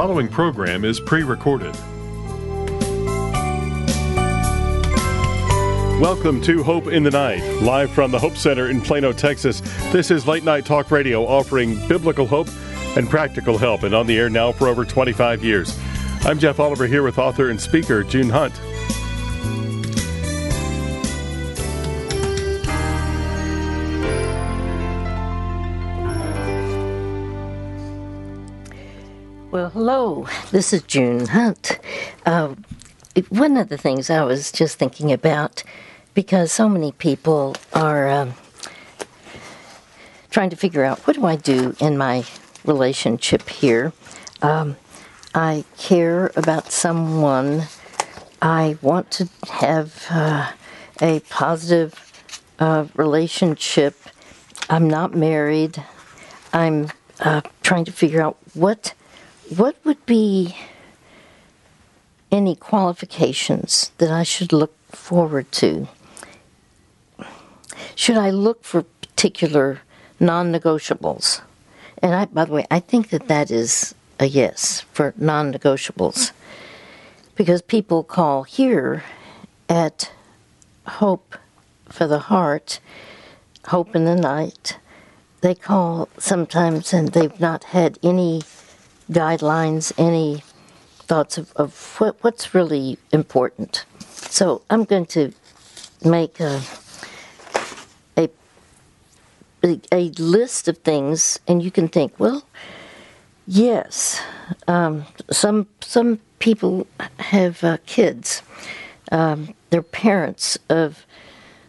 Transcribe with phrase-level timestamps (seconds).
[0.00, 1.74] following program is pre recorded.
[6.00, 9.60] Welcome to Hope in the Night, live from the Hope Center in Plano, Texas.
[9.92, 12.48] This is Late Night Talk Radio offering biblical hope
[12.96, 15.78] and practical help, and on the air now for over 25 years.
[16.22, 18.58] I'm Jeff Oliver here with author and speaker June Hunt.
[29.72, 30.26] Hello.
[30.50, 31.78] This is June Hunt.
[32.26, 32.56] Uh,
[33.28, 35.62] one of the things I was just thinking about,
[36.12, 38.34] because so many people are um,
[40.28, 42.24] trying to figure out what do I do in my
[42.64, 43.92] relationship here.
[44.42, 44.76] Um,
[45.36, 47.62] I care about someone.
[48.42, 50.50] I want to have uh,
[51.00, 51.94] a positive
[52.58, 53.94] uh, relationship.
[54.68, 55.80] I'm not married.
[56.52, 56.88] I'm
[57.20, 58.94] uh, trying to figure out what
[59.56, 60.56] what would be
[62.30, 65.88] any qualifications that I should look forward to?
[67.96, 69.80] Should I look for particular
[70.20, 71.42] non negotiables?
[71.98, 76.30] And I, by the way, I think that that is a yes for non negotiables.
[77.34, 79.02] Because people call here
[79.68, 80.12] at
[80.86, 81.36] Hope
[81.88, 82.78] for the Heart,
[83.66, 84.78] Hope in the Night,
[85.40, 88.42] they call sometimes and they've not had any
[89.10, 90.42] guidelines, any
[90.98, 93.84] thoughts of, of what, what's really important.
[94.08, 95.32] So I'm going to
[96.04, 96.62] make a,
[98.16, 98.28] a,
[99.92, 102.44] a list of things, and you can think, well,
[103.46, 104.20] yes,
[104.68, 106.86] um, some some people
[107.18, 108.42] have uh, kids.
[109.12, 111.04] Um, they're parents of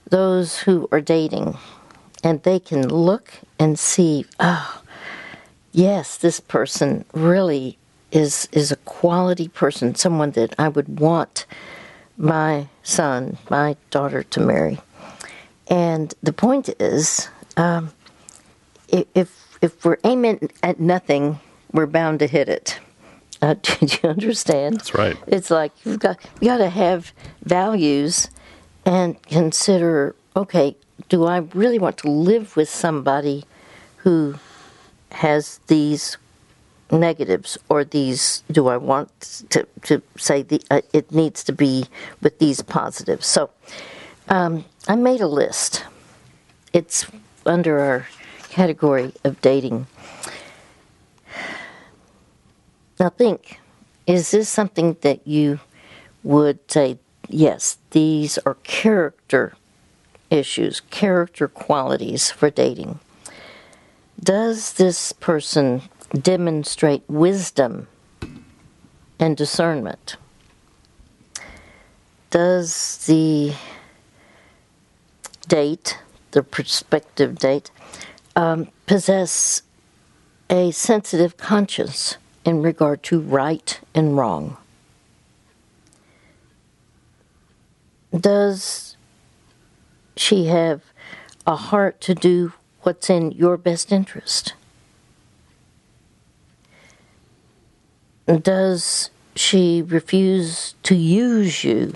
[0.09, 1.57] those who are dating,
[2.23, 4.80] and they can look and see, oh,
[5.71, 7.77] yes, this person really
[8.11, 11.45] is is a quality person, someone that I would want
[12.17, 14.79] my son, my daughter to marry.
[15.67, 17.93] And the point is, um,
[18.89, 21.39] if if we're aiming at nothing,
[21.71, 22.79] we're bound to hit it.
[23.41, 24.75] Uh, do you understand?
[24.75, 25.17] That's right.
[25.27, 28.29] It's like you've got you got to have values
[28.85, 30.15] and consider.
[30.35, 30.75] Okay,
[31.09, 33.45] do I really want to live with somebody
[33.97, 34.35] who
[35.11, 36.17] has these
[36.91, 39.09] negatives or these do i want
[39.49, 41.85] to, to say the uh, it needs to be
[42.21, 43.25] with these positives?
[43.25, 43.49] So
[44.29, 45.85] um, i made a list.
[46.73, 47.05] It's
[47.45, 48.07] under our
[48.49, 49.87] category of dating.
[52.99, 53.59] Now think
[54.07, 55.59] is this something that you
[56.23, 56.99] would say
[57.29, 59.53] yes these are character
[60.29, 62.99] issues character qualities for dating
[64.23, 65.81] does this person
[66.13, 67.87] demonstrate wisdom
[69.19, 70.17] and discernment?
[72.29, 73.53] Does the
[75.47, 75.99] date,
[76.31, 77.71] the prospective date,
[78.35, 79.63] um, possess
[80.49, 84.57] a sensitive conscience in regard to right and wrong?
[88.17, 88.97] Does
[90.15, 90.81] she have
[91.47, 94.53] a heart to do what's in your best interest?
[98.25, 101.93] Does she refuse to use you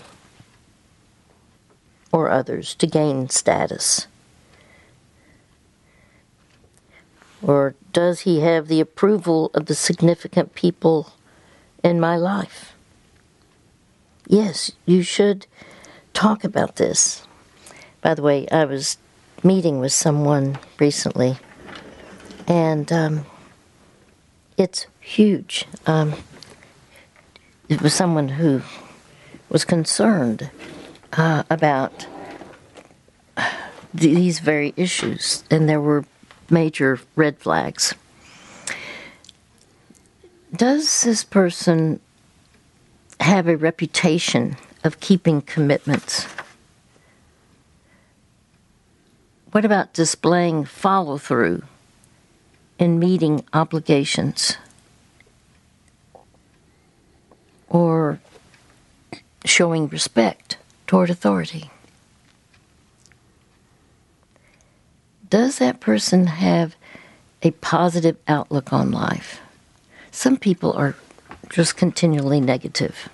[2.11, 4.07] or others to gain status?
[7.41, 11.13] Or does he have the approval of the significant people
[11.83, 12.73] in my life?
[14.27, 15.45] Yes, you should
[16.13, 17.27] talk about this.
[18.01, 18.97] By the way, I was
[19.43, 21.37] meeting with someone recently,
[22.47, 23.25] and um,
[24.57, 25.65] it's huge.
[25.85, 26.13] Um,
[27.69, 28.61] it was someone who
[29.49, 30.49] was concerned
[31.13, 32.07] uh, about
[33.93, 36.05] these very issues, and there were
[36.49, 37.93] major red flags.
[40.55, 41.99] Does this person
[43.19, 46.27] have a reputation of keeping commitments?
[49.55, 51.63] What about displaying follow through
[52.77, 54.57] in meeting obligations?
[57.69, 58.19] Or
[59.45, 60.57] showing respect
[60.87, 61.69] toward authority?
[65.29, 66.75] Does that person have
[67.41, 69.39] a positive outlook on life?
[70.11, 70.97] Some people are
[71.47, 73.07] just continually negative.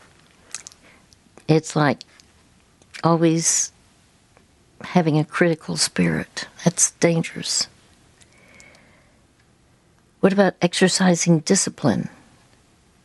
[1.47, 1.99] It's like
[3.03, 3.71] always
[4.83, 6.47] having a critical spirit.
[6.63, 7.67] That's dangerous.
[10.19, 12.09] What about exercising discipline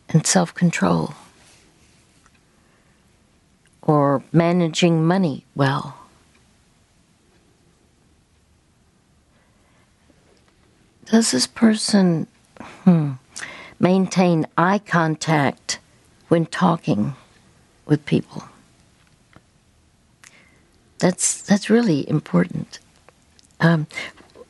[0.09, 1.15] and self control,
[3.83, 5.97] or managing money well.
[11.07, 12.27] Does this person
[12.85, 13.13] hmm,
[13.79, 15.79] maintain eye contact
[16.29, 17.15] when talking
[17.87, 18.45] with people?
[20.99, 22.79] That's that's really important.
[23.61, 23.87] Um,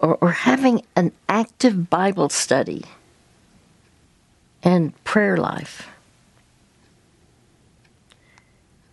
[0.00, 2.84] or, or having an active Bible study
[4.62, 5.88] and prayer life.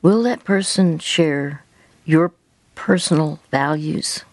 [0.02, 1.64] Will that person share
[2.06, 2.32] your
[2.76, 4.24] personal values?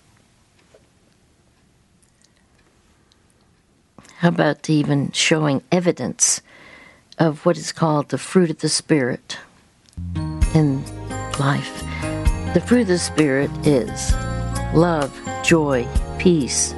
[4.18, 6.42] How about even showing evidence
[7.18, 9.38] of what is called the fruit of the Spirit
[10.54, 10.84] in
[11.38, 12.09] life?
[12.52, 14.12] The fruit of the Spirit is
[14.74, 15.86] love, joy,
[16.18, 16.74] peace,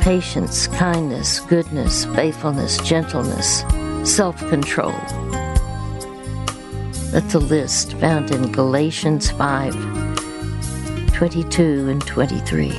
[0.00, 3.64] patience, kindness, goodness, faithfulness, gentleness,
[4.02, 4.94] self control.
[7.10, 9.74] That's a list found in Galatians 5
[11.12, 12.72] 22 and 23.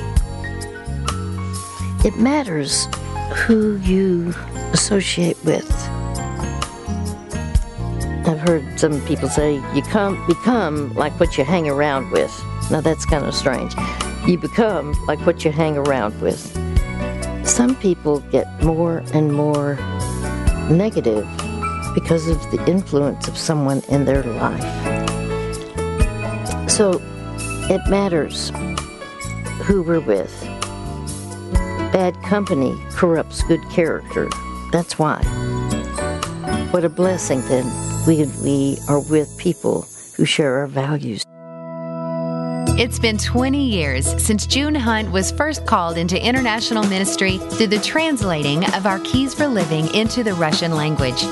[2.04, 2.88] It matters
[3.36, 4.34] who you
[4.72, 5.70] associate with.
[8.26, 12.32] I've heard some people say you come become like what you hang around with.
[12.70, 13.74] Now that's kind of strange.
[14.26, 16.40] You become like what you hang around with.
[17.46, 19.74] Some people get more and more
[20.70, 21.28] negative
[21.94, 24.62] because of the influence of someone in their life.
[26.70, 27.02] So
[27.68, 28.50] it matters
[29.64, 30.32] who we're with.
[31.92, 34.30] Bad company corrupts good character.
[34.72, 35.22] That's why.
[36.70, 41.24] What a blessing then we, we are with people who share our values.
[42.76, 47.78] It's been 20 years since June Hunt was first called into international ministry through the
[47.78, 51.22] translating of our Keys for Living into the Russian language.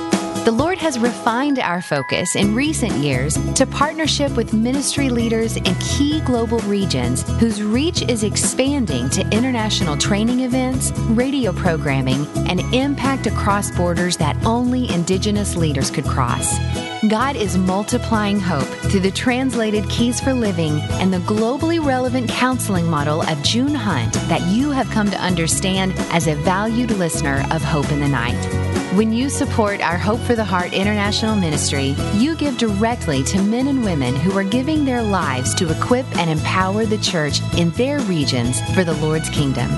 [0.44, 5.72] The Lord has refined our focus in recent years to partnership with ministry leaders in
[5.76, 13.28] key global regions whose reach is expanding to international training events, radio programming, and impact
[13.28, 16.58] across borders that only Indigenous leaders could cross.
[17.06, 22.90] God is multiplying hope through the translated Keys for Living and the globally relevant counseling
[22.90, 27.62] model of June Hunt that you have come to understand as a valued listener of
[27.62, 28.71] Hope in the Night.
[28.94, 33.68] When you support our Hope for the Heart International Ministry, you give directly to men
[33.68, 38.00] and women who are giving their lives to equip and empower the church in their
[38.00, 39.70] regions for the Lord's kingdom.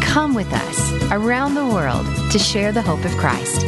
[0.00, 3.60] Come with us around the world to share the hope of Christ.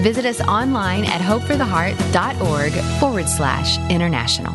[0.00, 4.54] Visit us online at hopefortheheart.org forward slash international.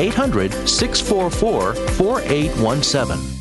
[0.00, 3.40] 800 644 4817.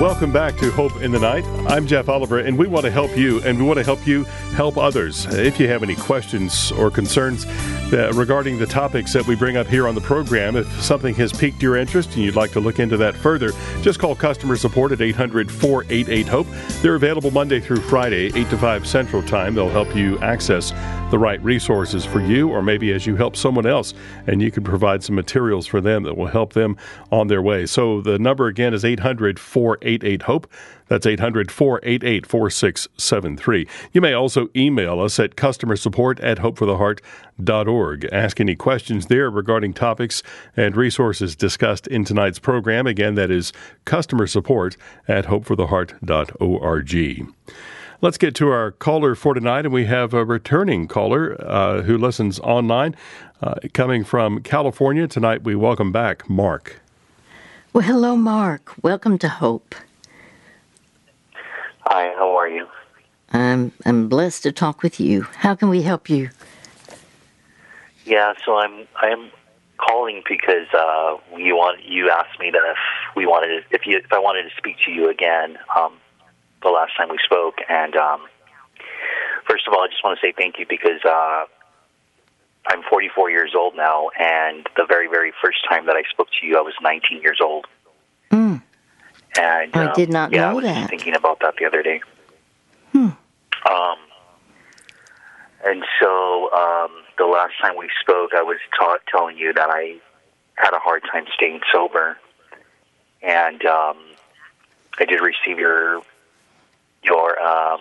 [0.00, 1.44] Welcome back to Hope in the Night.
[1.66, 4.24] I'm Jeff Oliver, and we want to help you, and we want to help you
[4.54, 5.26] help others.
[5.26, 7.44] If you have any questions or concerns
[7.90, 11.32] that, regarding the topics that we bring up here on the program, if something has
[11.32, 13.50] piqued your interest and you'd like to look into that further,
[13.82, 16.46] just call customer support at 800 488 HOPE.
[16.82, 19.54] They're available Monday through Friday, 8 to 5 Central Time.
[19.54, 20.72] They'll help you access
[21.14, 23.94] the right resources for you, or maybe as you help someone else,
[24.26, 26.76] and you can provide some materials for them that will help them
[27.12, 27.66] on their way.
[27.66, 30.50] So the number again is 800 488 HOPE.
[30.88, 33.68] That's 800 488 4673.
[33.92, 38.08] You may also email us at customer support at hopefortheheart.org.
[38.10, 40.20] Ask any questions there regarding topics
[40.56, 42.88] and resources discussed in tonight's program.
[42.88, 43.52] Again, that is
[43.84, 47.28] customer support at hopefortheheart.org.
[48.00, 51.96] Let's get to our caller for tonight, and we have a returning caller uh, who
[51.96, 52.96] listens online,
[53.40, 55.06] uh, coming from California.
[55.06, 56.80] Tonight, we welcome back Mark.
[57.72, 58.74] Well, hello, Mark.
[58.82, 59.74] Welcome to Hope.
[61.82, 62.66] Hi, how are you?
[63.32, 65.22] I'm I'm blessed to talk with you.
[65.22, 66.30] How can we help you?
[68.04, 69.30] Yeah, so I'm I'm
[69.78, 72.76] calling because uh, you want you asked me that if
[73.16, 75.94] we wanted to, if you if I wanted to speak to you again um,
[76.64, 78.26] the last time we spoke, and um,
[79.48, 81.44] first of all, I just want to say thank you because uh,
[82.66, 86.46] I'm 44 years old now, and the very very first time that I spoke to
[86.46, 87.66] you, I was 19 years old.
[88.30, 88.62] Mm.
[89.38, 90.90] And I um, did not yeah, know I was that.
[90.90, 92.00] Thinking about that the other day.
[92.92, 93.10] Hmm.
[93.70, 93.96] Um,
[95.64, 99.96] and so um, the last time we spoke, I was ta- telling you that I
[100.56, 102.16] had a hard time staying sober,
[103.22, 103.96] and um,
[104.98, 106.02] I did receive your
[107.04, 107.80] your um,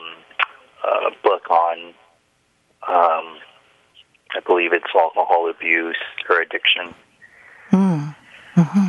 [0.83, 1.93] uh, book on,
[2.87, 3.37] um,
[4.35, 5.97] I believe it's alcohol abuse
[6.29, 6.93] or addiction.
[7.71, 8.15] Mm.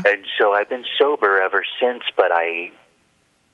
[0.06, 2.70] And so I've been sober ever since, but I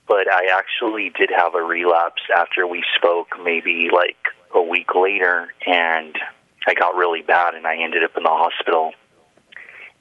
[0.08, 4.16] but I actually did have a relapse after we spoke maybe like
[4.52, 6.18] a week later and
[6.66, 8.90] I got really bad and I ended up in the hospital.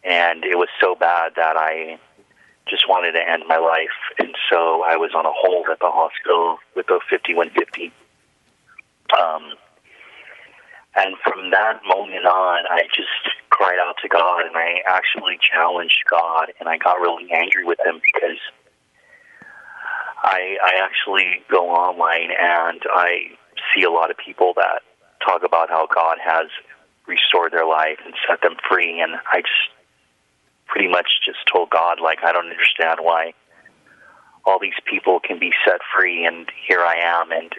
[0.04, 2.00] And it was so bad that I
[2.70, 5.92] just wanted to end my life and so I was on a hold at the
[5.92, 7.92] hospital with a 5150.
[9.18, 9.58] Um
[10.96, 16.04] and from that moment on, I just cried out to God and I actually challenged
[16.10, 18.40] God and I got really angry with him because
[20.24, 23.38] I I actually go online and I
[23.74, 24.82] see a lot of people that
[25.26, 26.48] talk about how God has
[27.08, 29.79] restored their life and set them free and I just
[30.70, 33.34] pretty much just told God like I don't understand why
[34.46, 37.52] all these people can be set free and here I am and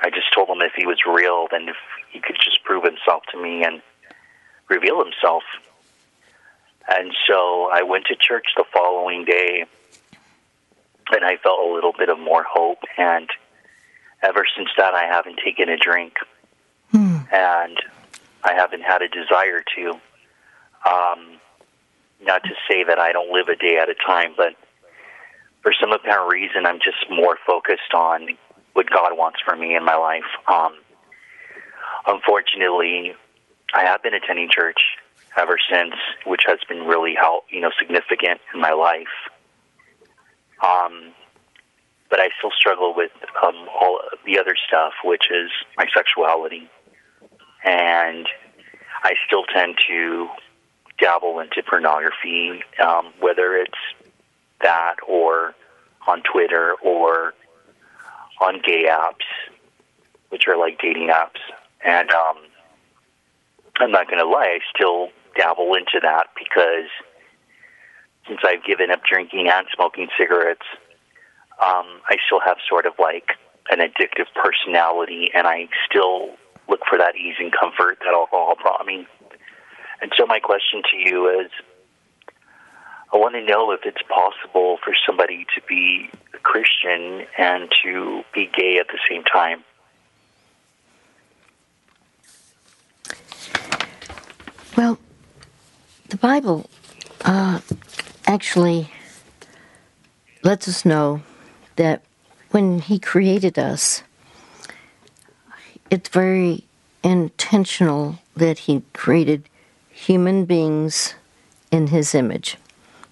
[0.00, 1.76] I just told him if he was real then if
[2.10, 3.80] he could just prove himself to me and
[4.68, 5.44] reveal himself.
[6.88, 9.64] And so I went to church the following day
[11.12, 13.28] and I felt a little bit of more hope and
[14.22, 16.14] ever since that I haven't taken a drink
[16.92, 17.18] Hmm.
[17.32, 17.78] and
[18.44, 19.90] I haven't had a desire to.
[20.88, 21.35] Um,
[22.26, 24.54] not to say that I don't live a day at a time, but
[25.62, 28.28] for some apparent reason, I'm just more focused on
[28.74, 30.28] what God wants for me in my life.
[30.46, 30.74] Um,
[32.06, 33.14] unfortunately,
[33.72, 34.80] I have been attending church
[35.36, 39.06] ever since, which has been really help, you know, significant in my life.
[40.64, 41.12] Um,
[42.08, 43.10] but I still struggle with
[43.42, 46.68] um, all the other stuff, which is my sexuality,
[47.64, 48.26] and
[49.02, 50.28] I still tend to
[50.98, 53.78] dabble into pornography, um, whether it's
[54.62, 55.54] that or
[56.06, 57.34] on Twitter or
[58.40, 59.26] on gay apps,
[60.30, 61.40] which are like dating apps.
[61.84, 62.36] And um,
[63.78, 66.88] I'm not going to lie, I still dabble into that because
[68.26, 70.66] since I've given up drinking and smoking cigarettes,
[71.64, 73.30] um, I still have sort of like
[73.70, 76.30] an addictive personality, and I still
[76.68, 79.06] look for that ease and comfort that alcohol brought me.
[80.00, 81.50] And so, my question to you is
[83.12, 88.24] I want to know if it's possible for somebody to be a Christian and to
[88.34, 89.64] be gay at the same time.
[94.76, 94.98] Well,
[96.08, 96.68] the Bible
[97.24, 97.60] uh,
[98.26, 98.90] actually
[100.42, 101.22] lets us know
[101.76, 102.02] that
[102.50, 104.02] when He created us,
[105.90, 106.64] it's very
[107.02, 109.48] intentional that He created
[109.96, 111.14] human beings
[111.70, 112.58] in His image.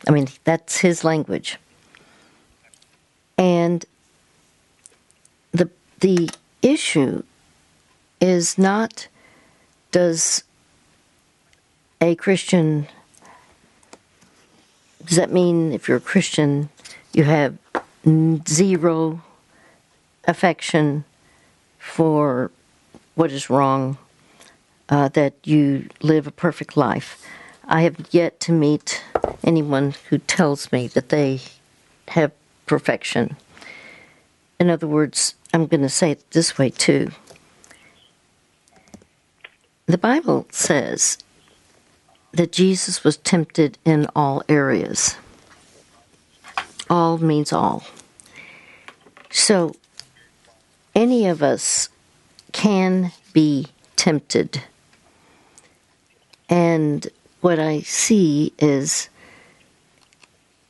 [0.06, 1.58] I mean, that's His language.
[3.38, 3.84] And
[5.52, 6.28] the the
[6.62, 7.22] issue
[8.20, 9.08] is not
[9.90, 10.44] does
[12.00, 12.86] a Christian
[15.06, 16.68] does that mean if you're a Christian
[17.12, 17.56] you have
[18.46, 19.22] zero
[20.26, 21.04] affection
[21.78, 22.50] for
[23.14, 23.96] what is wrong,
[24.88, 27.24] uh, that you live a perfect life?
[27.66, 29.02] I have yet to meet
[29.42, 31.40] anyone who tells me that they
[32.08, 32.32] have
[32.66, 33.36] perfection.
[34.60, 37.10] In other words, I'm going to say it this way too.
[39.86, 41.18] The Bible says
[42.32, 45.16] that Jesus was tempted in all areas.
[46.90, 47.84] All means all.
[49.30, 49.74] So,
[50.94, 51.88] any of us
[52.52, 54.62] can be tempted.
[56.54, 57.08] And
[57.40, 59.08] what I see is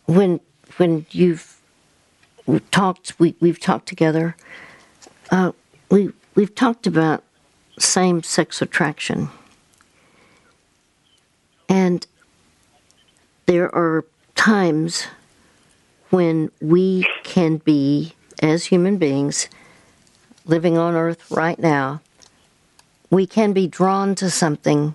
[0.06, 0.40] when
[0.78, 1.60] when you've
[2.70, 4.34] talked we, we've talked together
[5.30, 5.52] uh,
[5.90, 7.22] we we've talked about
[7.78, 9.28] same-sex attraction,
[11.68, 12.06] and
[13.44, 15.06] there are times
[16.08, 19.50] when we can be, as human beings,
[20.46, 22.00] living on Earth right now,
[23.10, 24.94] we can be drawn to something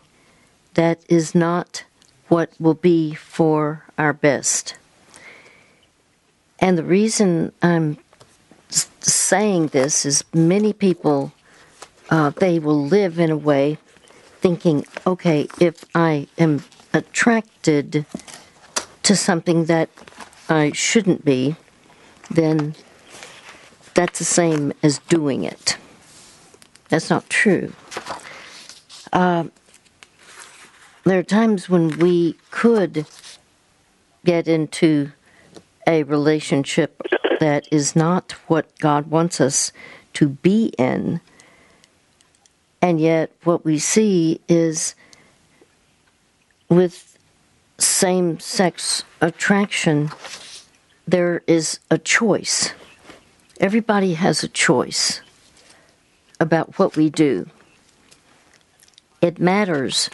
[0.73, 1.83] that is not
[2.27, 4.75] what will be for our best.
[6.59, 7.97] And the reason I'm
[8.69, 11.31] saying this is many people
[12.09, 13.77] uh, they will live in a way
[14.41, 18.05] thinking, okay, if I am attracted
[19.03, 19.89] to something that
[20.47, 21.55] I shouldn't be,
[22.31, 22.75] then
[23.93, 25.77] that's the same as doing it.
[26.89, 27.73] That's not true.
[29.13, 29.45] Uh,
[31.06, 33.06] there are times when we could
[34.25, 35.12] get into
[35.88, 37.01] a relationship
[37.39, 39.72] that is not what God wants us
[40.13, 41.22] to be in.
[42.82, 44.96] And yet, what we see is
[46.70, 47.18] with
[47.77, 50.12] same sex attraction,
[51.08, 52.74] there is a choice.
[53.60, 55.22] Everybody has a choice
[56.39, 57.50] about what we do.
[59.22, 60.10] It matters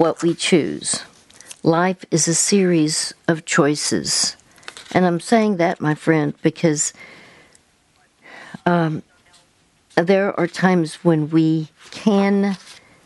[0.00, 1.04] what we choose.
[1.62, 4.34] Life is a series of choices.
[4.92, 6.94] And I'm saying that, my friend, because
[8.64, 9.02] um,
[9.96, 12.56] there are times when we can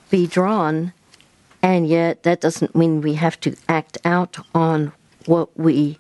[0.09, 0.93] be drawn,
[1.65, 4.93] and yet that doesn't mean we have to act out on
[5.27, 5.99] what we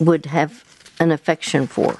[0.00, 0.64] would have
[0.98, 1.96] an affection for.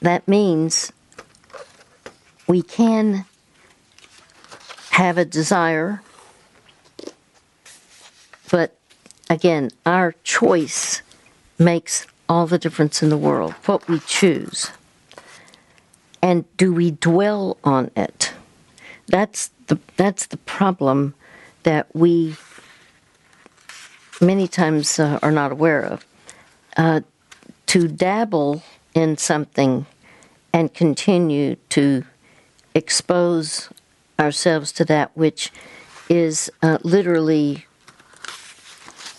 [0.00, 0.92] That means
[2.46, 3.26] we can
[4.92, 6.02] have a desire,
[8.50, 8.76] but
[9.30, 11.00] again, our choice
[11.58, 14.70] makes all the difference in the world, what we choose.
[16.20, 18.32] And do we dwell on it?
[19.06, 21.14] That's the, that's the problem
[21.62, 22.36] that we
[24.20, 26.06] many times uh, are not aware of.
[26.76, 27.00] Uh,
[27.66, 28.62] to dabble
[28.94, 29.86] in something
[30.52, 32.04] and continue to
[32.74, 33.70] expose
[34.18, 35.50] ourselves to that which
[36.08, 37.66] is uh, literally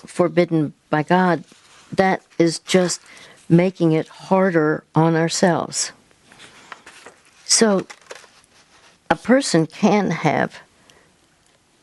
[0.06, 1.44] forbidden by God,
[1.92, 3.02] that is just
[3.50, 5.92] making it harder on ourselves.
[7.46, 7.86] So,
[9.10, 10.60] a person can have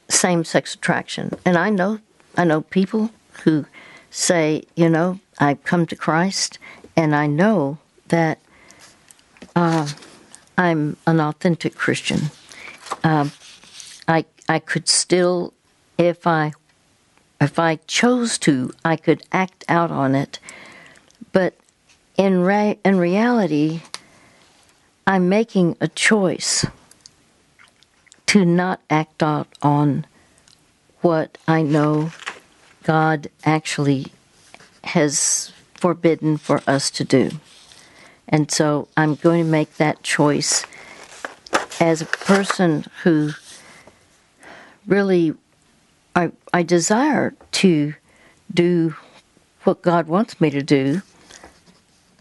[0.09, 1.31] same sex attraction.
[1.45, 2.01] And I know
[2.37, 3.11] I know people
[3.45, 3.67] who
[4.11, 6.59] say, you know, I've come to Christ
[6.97, 8.39] and I know that
[9.57, 9.89] uh,
[10.59, 12.31] I'm an authentic Christian.
[13.05, 13.33] Um,
[14.07, 15.55] I I could still,
[15.99, 16.53] if I
[17.41, 20.39] if I chose to, I could act out on it.
[21.33, 21.55] But
[22.17, 23.83] in re- in reality,
[25.07, 26.67] I'm making a choice
[28.27, 30.07] to not act out on
[31.01, 32.13] what I know
[32.83, 34.07] God actually
[34.85, 37.31] has forbidden for us to do.
[38.29, 40.65] And so I'm going to make that choice
[41.81, 43.33] as a person who
[44.87, 45.35] really
[46.15, 47.95] I, I desire to
[48.53, 48.95] do
[49.65, 51.03] what God wants me to do,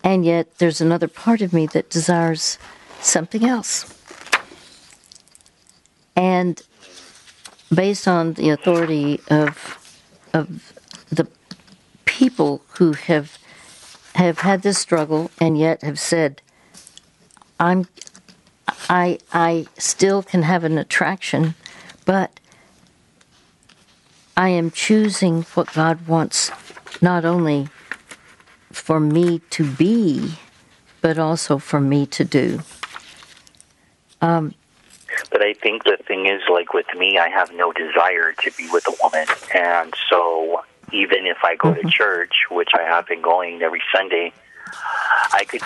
[0.04, 2.58] and yet there's another part of me that desires
[3.02, 3.94] something else.
[6.16, 6.62] And
[7.74, 9.76] based on the authority of
[10.34, 10.74] of
[11.10, 11.28] the
[12.06, 13.38] people who have
[14.16, 16.42] have had this struggle and yet have said,
[17.60, 17.88] "I'm,
[18.90, 21.56] I, I still can have an attraction,
[22.06, 22.40] but
[24.36, 26.52] I am choosing what God wants,
[27.02, 27.70] not only
[28.72, 30.36] for me to be,
[31.02, 32.62] but also for me to do."
[34.22, 34.54] Um,
[35.32, 38.70] but I think the thing is, like with me, I have no desire to be
[38.72, 39.28] with a woman.
[39.54, 41.88] And so even if I go mm-hmm.
[41.88, 44.34] to church, which I have been going every Sunday,
[45.34, 45.62] I could.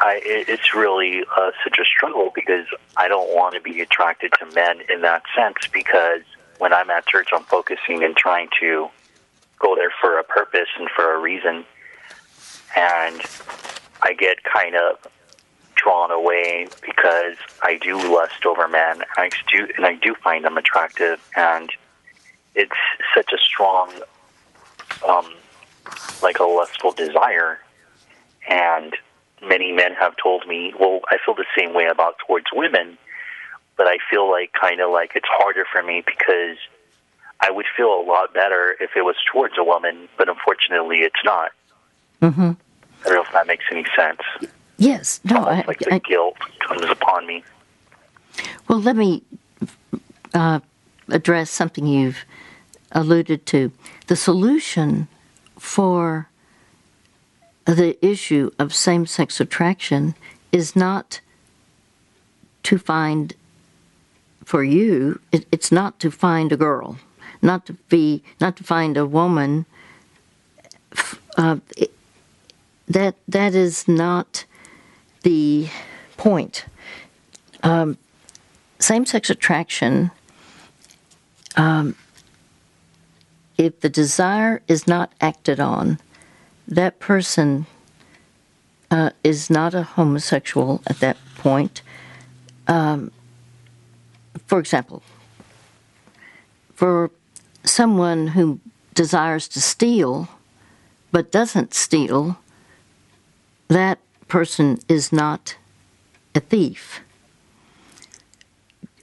[0.00, 4.46] I, it's really uh, such a struggle because I don't want to be attracted to
[4.54, 6.22] men in that sense because
[6.58, 8.88] when I'm at church, I'm focusing and trying to
[9.58, 11.64] go there for a purpose and for a reason.
[12.76, 13.22] And
[14.02, 15.06] I get kind of
[15.74, 19.02] drawn away because I do lust over men.
[19.16, 21.70] I do, and I do find them attractive, and
[22.54, 22.72] it's
[23.14, 23.92] such a strong,
[25.06, 25.32] um,
[26.22, 27.60] like a lustful desire.
[28.48, 28.94] And
[29.42, 32.98] many men have told me, well, I feel the same way about towards women,
[33.76, 36.56] but I feel like kind of like it's harder for me because
[37.40, 41.22] I would feel a lot better if it was towards a woman, but unfortunately, it's
[41.24, 41.52] not.
[42.22, 42.52] Mm-hmm.
[43.02, 44.20] I don't know if that makes any sense.
[44.78, 47.44] Yes, no, I, like the I, guilt comes upon me.
[48.68, 49.22] Well, let me
[50.34, 50.60] uh,
[51.08, 52.24] address something you've
[52.92, 53.72] alluded to.
[54.06, 55.08] The solution
[55.58, 56.28] for
[57.66, 60.14] the issue of same sex attraction
[60.52, 61.20] is not
[62.62, 63.34] to find,
[64.44, 66.96] for you, it, it's not to find a girl,
[67.42, 69.66] not to be, not to find a woman.
[71.36, 71.92] Uh, it,
[72.88, 74.44] that that is not
[75.22, 75.68] the
[76.16, 76.66] point.
[77.62, 77.98] Um,
[78.78, 80.12] same sex attraction,
[81.56, 81.96] um,
[83.58, 85.98] if the desire is not acted on,
[86.68, 87.66] that person
[88.90, 91.82] uh, is not a homosexual at that point.
[92.66, 93.10] Um,
[94.46, 95.02] for example,
[96.74, 97.10] for
[97.64, 98.60] someone who
[98.94, 100.28] desires to steal
[101.12, 102.38] but doesn't steal,
[103.68, 103.98] that
[104.28, 105.56] person is not
[106.34, 107.00] a thief.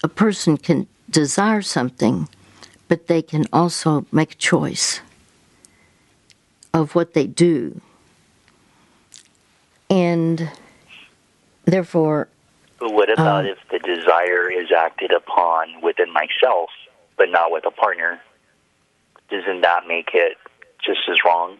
[0.03, 2.27] A person can desire something,
[2.87, 4.99] but they can also make a choice
[6.73, 7.79] of what they do.
[9.89, 10.49] And
[11.65, 12.27] therefore,
[12.79, 16.69] But what about Um, if the desire is acted upon within myself,
[17.15, 18.19] but not with a partner?
[19.29, 20.37] Doesn't that make it
[20.83, 21.57] just as wrong?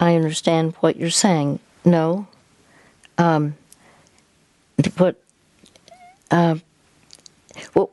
[0.00, 1.60] I understand what you're saying.
[1.84, 2.26] No.
[3.16, 3.56] Um,
[4.96, 5.16] but
[6.30, 6.56] uh,
[7.72, 7.90] what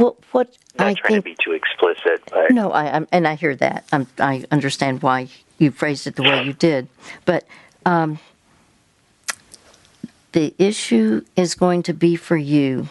[0.00, 3.06] what what I'm not I trying think to be too explicit, but no, I I'm,
[3.12, 3.84] and I hear that.
[3.92, 6.88] I'm, I understand why you phrased it the way you did,
[7.26, 7.46] but
[7.84, 8.18] um,
[10.32, 12.88] the issue is going to be for you.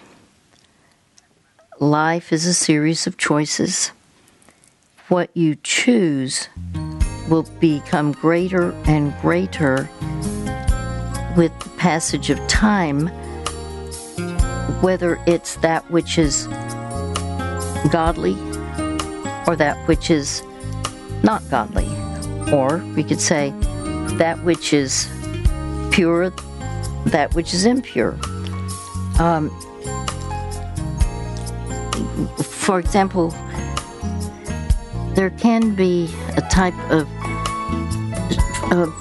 [1.79, 3.91] Life is a series of choices.
[5.07, 6.47] What you choose
[7.27, 9.89] will become greater and greater
[11.35, 13.07] with the passage of time,
[14.81, 16.47] whether it's that which is
[17.91, 18.33] godly
[19.47, 20.43] or that which is
[21.23, 21.87] not godly.
[22.53, 23.51] Or we could say
[24.17, 25.09] that which is
[25.91, 26.29] pure,
[27.07, 28.17] that which is impure.
[29.19, 29.49] Um,
[32.43, 33.29] for example,
[35.13, 37.07] there can be a type of
[38.71, 38.93] of,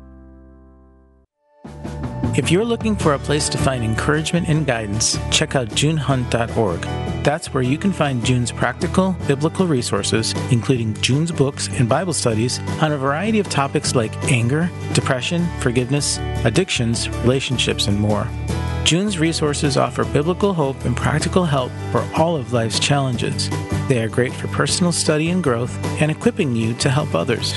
[2.36, 6.82] If you're looking for a place to find encouragement and guidance, check out junehunt.org.
[7.24, 12.60] That's where you can find June's practical biblical resources, including June's books and Bible studies
[12.82, 18.28] on a variety of topics like anger, depression, forgiveness, addictions, relationships, and more.
[18.84, 23.50] June's resources offer biblical hope and practical help for all of life's challenges.
[23.88, 27.54] They are great for personal study and growth and equipping you to help others.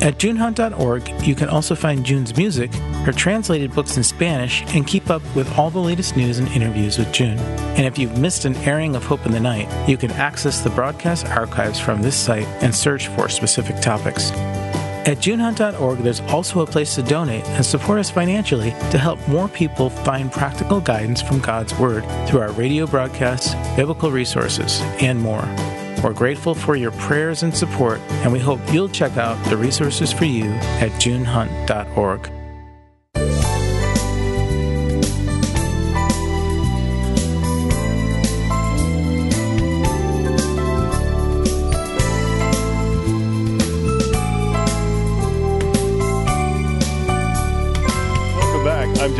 [0.00, 2.72] At junehunt.org, you can also find June's music,
[3.04, 6.96] her translated books in Spanish, and keep up with all the latest news and interviews
[6.98, 7.38] with June.
[7.76, 10.70] And if you've missed an airing of Hope in the Night, you can access the
[10.70, 14.30] broadcast archives from this site and search for specific topics.
[15.06, 19.48] At junehunt.org, there's also a place to donate and support us financially to help more
[19.48, 25.48] people find practical guidance from God's Word through our radio broadcasts, biblical resources, and more.
[26.04, 30.12] We're grateful for your prayers and support, and we hope you'll check out the resources
[30.12, 32.39] for you at junehunt.org.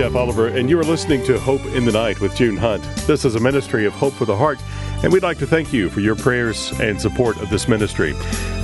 [0.00, 2.82] Jeff Oliver, and you are listening to Hope in the Night with June Hunt.
[3.06, 4.58] This is a ministry of Hope for the Heart,
[5.02, 8.14] and we'd like to thank you for your prayers and support of this ministry.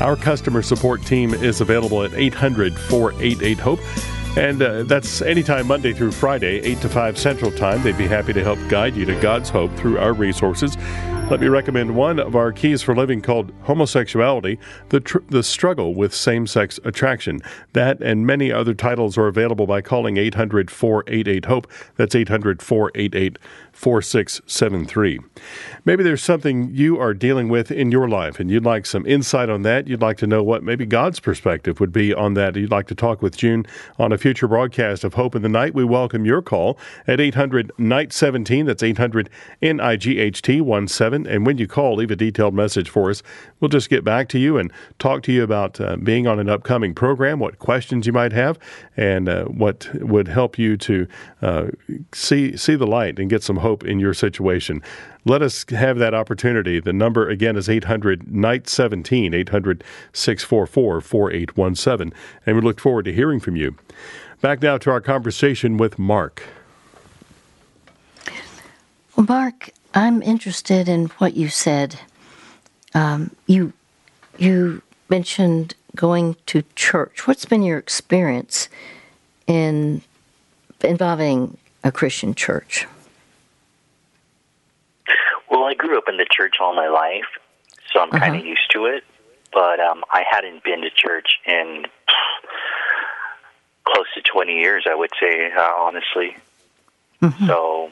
[0.01, 3.81] Our customer support team is available at 800 488 HOPE.
[4.39, 7.83] And uh, that's anytime Monday through Friday, 8 to 5 Central Time.
[7.83, 10.79] They'd be happy to help guide you to God's hope through our resources.
[11.29, 14.59] Let me recommend one of our keys for living called Homosexuality
[14.91, 17.41] The, tr- the Struggle with Same Sex Attraction.
[17.73, 21.67] That and many other titles are available by calling 800 488 HOPE.
[21.97, 23.39] That's 800 488
[23.77, 25.21] 4673.
[25.85, 29.51] Maybe there's something you are dealing with in your life and you'd like some insight
[29.51, 29.87] on that.
[29.87, 32.57] You'd like to know what maybe God's perspective would be on that.
[32.57, 33.67] You'd like to talk with June
[33.99, 35.75] on a future broadcast of Hope in the Night.
[35.75, 38.65] We welcome your call at 800 Night 17.
[38.65, 39.29] That's 800
[39.61, 41.31] NIGHT 17.
[41.31, 43.23] And when you call, leave a detailed message for us.
[43.61, 46.49] We'll just get back to you and talk to you about uh, being on an
[46.49, 48.59] upcoming program, what questions you might have,
[48.97, 51.07] and uh, what would help you to
[51.43, 51.67] uh,
[52.13, 54.83] see see the light and get some hope in your situation.
[55.25, 56.81] Let us have that opportunity.
[56.81, 62.13] The number again is 800 Night 17, 800 644 4817.
[62.47, 63.77] And we look forward to hearing from you.
[64.41, 66.45] Back now to our conversation with Mark.
[69.17, 71.99] Well, Mark, I'm interested in what you said.
[72.95, 73.73] Um, you
[74.39, 77.27] you mentioned going to church.
[77.27, 78.69] What's been your experience
[79.47, 80.03] in
[80.83, 82.87] involving a Christian church?
[85.67, 87.27] Well, I grew up in the church all my life,
[87.93, 88.51] so I'm kind of Uh-huh.
[88.51, 89.03] used to it.
[89.53, 91.87] But um, I hadn't been to church in
[93.85, 96.37] close to 20 years, I would say, uh, honestly.
[97.49, 97.91] So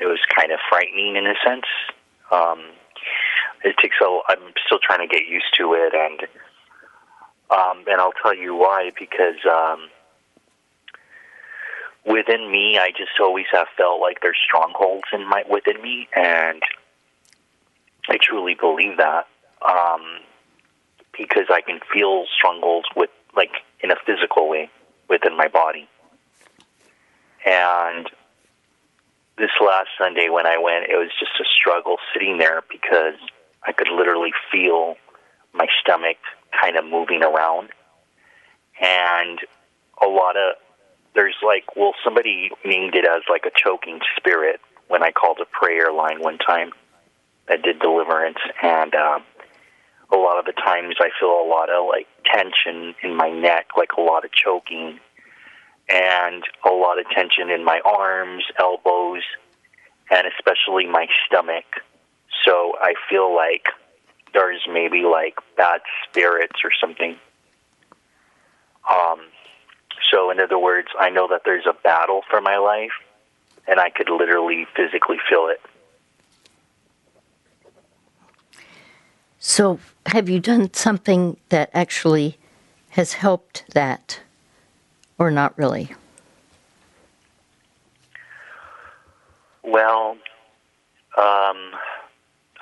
[0.00, 1.66] it was kind of frightening in a sense.
[2.30, 2.70] Um,
[3.64, 4.20] it takes a.
[4.30, 6.20] I'm still trying to get used to it, and
[7.50, 8.92] um, and I'll tell you why.
[8.98, 9.88] Because um,
[12.06, 16.62] within me, I just always have felt like there's strongholds in my within me, and
[18.08, 19.26] I truly believe that
[19.66, 20.20] um,
[21.16, 24.70] because I can feel strongholds with like in a physical way
[25.08, 25.88] within my body.
[27.46, 28.08] And
[29.36, 33.14] this last Sunday when I went, it was just a struggle sitting there because
[33.66, 34.96] I could literally feel
[35.52, 36.16] my stomach
[36.60, 37.70] kind of moving around,
[38.80, 39.38] and
[40.00, 40.56] a lot of
[41.14, 45.46] there's like well somebody named it as like a choking spirit when I called a
[45.46, 46.72] prayer line one time
[47.48, 48.38] that did deliverance.
[48.62, 49.24] And um
[50.12, 53.68] a lot of the times I feel a lot of like tension in my neck
[53.76, 55.00] like a lot of choking
[55.88, 59.22] and a lot of tension in my arms elbows
[60.10, 61.64] and especially my stomach.
[62.44, 63.68] So I feel like
[64.32, 67.16] there's maybe like bad spirits or something.
[68.88, 69.20] Um
[70.10, 72.92] so, in other words, I know that there's a battle for my life,
[73.66, 75.60] and I could literally physically feel it.
[79.46, 82.38] So, have you done something that actually
[82.88, 84.20] has helped that,
[85.18, 85.94] or not really?
[89.62, 90.12] Well,
[91.18, 91.74] um,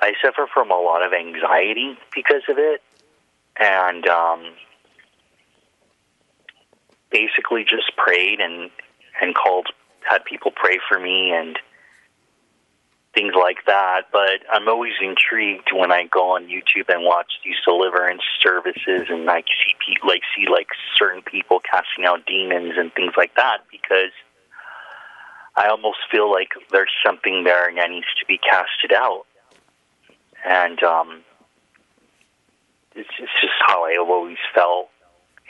[0.01, 2.81] I suffer from a lot of anxiety because of it,
[3.57, 4.51] and um,
[7.11, 8.69] basically just prayed and
[9.21, 9.67] and called,
[10.01, 11.57] had people pray for me and
[13.13, 14.03] things like that.
[14.11, 19.25] But I'm always intrigued when I go on YouTube and watch these deliverance services and
[19.25, 23.59] like see pe- like see like certain people casting out demons and things like that
[23.71, 24.11] because
[25.55, 29.25] I almost feel like there's something there and that needs to be casted out.
[30.45, 31.21] And um,
[32.95, 34.89] it's, it's just how I have always felt.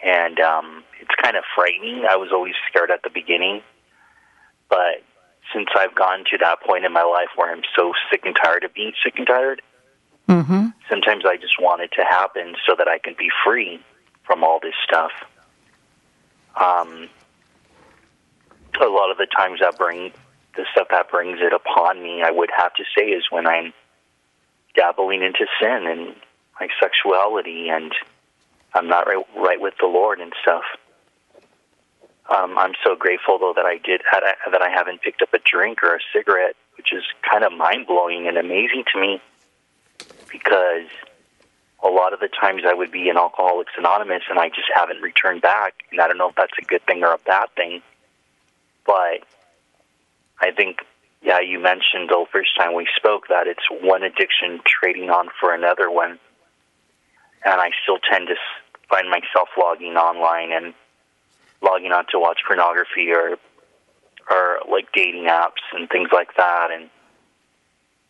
[0.03, 2.03] And um, it's kind of frightening.
[2.09, 3.61] I was always scared at the beginning.
[4.69, 5.01] But
[5.53, 8.63] since I've gone to that point in my life where I'm so sick and tired
[8.63, 9.61] of being sick and tired,
[10.29, 10.67] Mm-hmm.
[10.89, 13.79] sometimes I just want it to happen so that I can be free
[14.25, 15.11] from all this stuff.
[16.55, 17.09] Um,
[18.81, 20.11] a lot of the times that bring
[20.55, 23.73] the stuff that brings it upon me, I would have to say, is when I'm
[24.75, 26.15] dabbling into sin and
[26.59, 27.91] my sexuality, and
[28.73, 30.63] I'm not right, right with the Lord and stuff.
[32.29, 35.83] Um, I'm so grateful though that I did that I haven't picked up a drink
[35.83, 39.21] or a cigarette, which is kind of mind blowing and amazing to me
[40.31, 40.87] because
[41.83, 45.01] a lot of the times I would be in Alcoholics Anonymous and I just haven't
[45.01, 45.73] returned back.
[45.91, 47.81] And I don't know if that's a good thing or a bad thing.
[48.85, 49.27] But
[50.39, 50.77] I think,
[51.21, 55.53] yeah, you mentioned the first time we spoke that it's one addiction trading on for
[55.53, 56.19] another one.
[57.45, 58.35] And I still tend to
[58.89, 60.73] find myself logging online and
[61.63, 63.37] logging on to watch pornography or
[64.29, 66.89] are like dating apps and things like that, and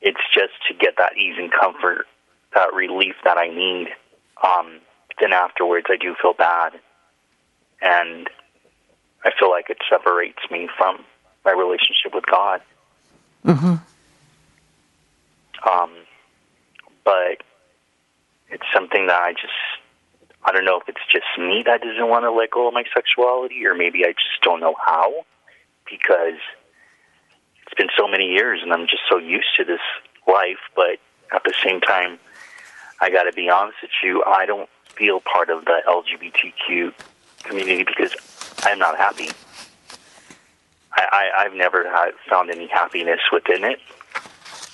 [0.01, 2.05] it's just to get that ease and comfort,
[2.53, 3.87] that relief that I need.
[4.43, 4.79] Um,
[5.19, 6.73] then afterwards, I do feel bad,
[7.81, 8.29] and
[9.23, 11.05] I feel like it separates me from
[11.45, 12.61] my relationship with God.
[13.45, 13.75] Mm-hmm.
[15.69, 15.91] Um,
[17.05, 17.43] but
[18.49, 19.53] it's something that I just
[20.45, 22.83] I don't know if it's just me that doesn't want to let go of my
[22.93, 25.25] sexuality, or maybe I just don't know how,
[25.89, 26.39] because
[27.65, 29.79] it's been so many years and I'm just so used to this
[30.27, 30.59] life.
[30.75, 30.99] But
[31.33, 32.19] at the same time,
[32.99, 36.93] I got to be honest with you, I don't feel part of the LGBTQ
[37.43, 38.15] community because
[38.63, 39.29] I'm not happy.
[40.95, 43.79] I, I, I've never had, found any happiness within it,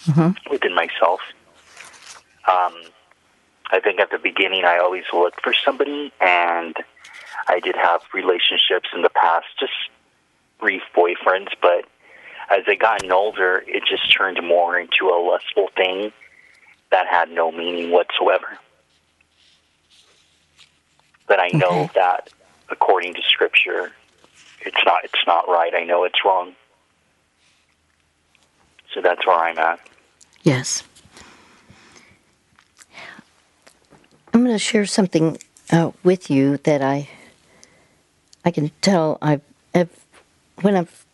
[0.05, 0.51] Mm-hmm.
[0.51, 1.19] within myself.
[2.47, 2.73] Um,
[3.71, 6.75] I think at the beginning, I always looked for somebody, and
[7.47, 9.73] I did have relationships in the past, just
[10.60, 11.49] brief boyfriends.
[11.62, 11.86] But
[12.49, 16.12] as I gotten older, it just turned more into a lustful thing
[16.91, 18.58] that had no meaning whatsoever.
[21.27, 22.32] But I know that,
[22.69, 23.91] according to Scripture,
[24.62, 25.73] it's not it's not right.
[25.75, 26.55] I know it's wrong.
[28.93, 29.79] So that's where I'm at.
[30.41, 30.84] Yes.
[34.33, 35.37] I'm going to share something
[35.71, 37.09] uh, with you that I
[38.45, 39.41] I can tell I've,
[39.73, 40.05] I've
[40.61, 41.05] when I've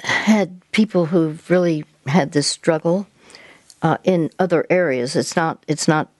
[0.00, 3.06] had people who've really had this struggle
[3.82, 5.16] uh, in other areas.
[5.16, 6.10] It's not it's not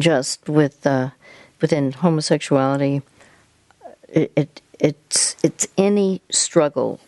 [0.00, 1.10] just with uh,
[1.60, 3.02] within homosexuality.
[4.08, 7.00] It, it it's it's any struggle.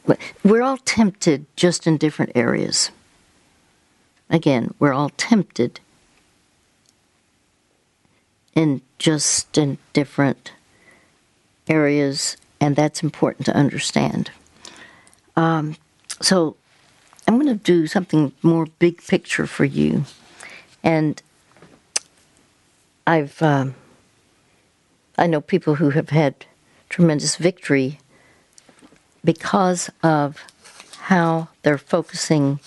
[0.44, 2.90] We're all tempted, just in different areas.
[4.28, 5.80] Again, we're all tempted
[8.54, 10.52] in just in different
[11.68, 14.30] areas, and that's important to understand.
[15.36, 15.76] Um,
[16.20, 16.56] so,
[17.26, 20.04] I'm going to do something more big picture for you,
[20.82, 21.22] and
[23.06, 23.74] I've um,
[25.16, 26.46] I know people who have had
[26.88, 27.98] tremendous victory
[29.24, 30.44] because of
[31.00, 32.60] how they're focusing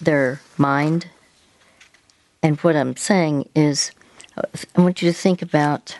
[0.00, 1.08] their mind.
[2.42, 3.90] And what I'm saying is,
[4.76, 5.96] I want you to think about,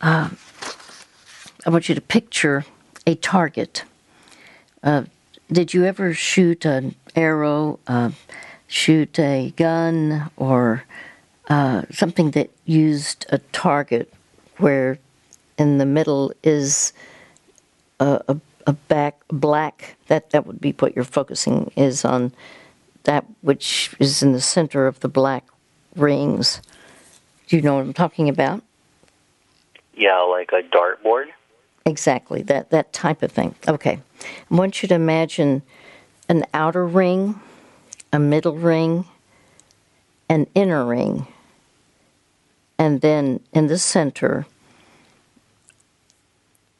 [0.00, 0.30] uh,
[1.66, 2.64] I want you to picture
[3.06, 3.84] a target.
[4.82, 5.04] Uh,
[5.52, 8.10] did you ever shoot an arrow, uh,
[8.66, 10.84] shoot a gun, or
[11.48, 14.12] uh, something that used a target
[14.58, 14.98] where
[15.58, 16.92] in the middle is
[17.98, 22.32] a, a, a back black that that would be what you're focusing is on
[23.04, 25.44] that which is in the center of the black
[25.96, 26.60] rings.
[27.50, 28.62] Do you know what I'm talking about?
[29.96, 31.26] Yeah, like a dartboard.
[31.84, 33.56] Exactly, that, that type of thing.
[33.66, 34.00] Okay.
[34.22, 35.62] I want you to imagine
[36.28, 37.40] an outer ring,
[38.12, 39.04] a middle ring,
[40.28, 41.26] an inner ring,
[42.78, 44.46] and then in the center,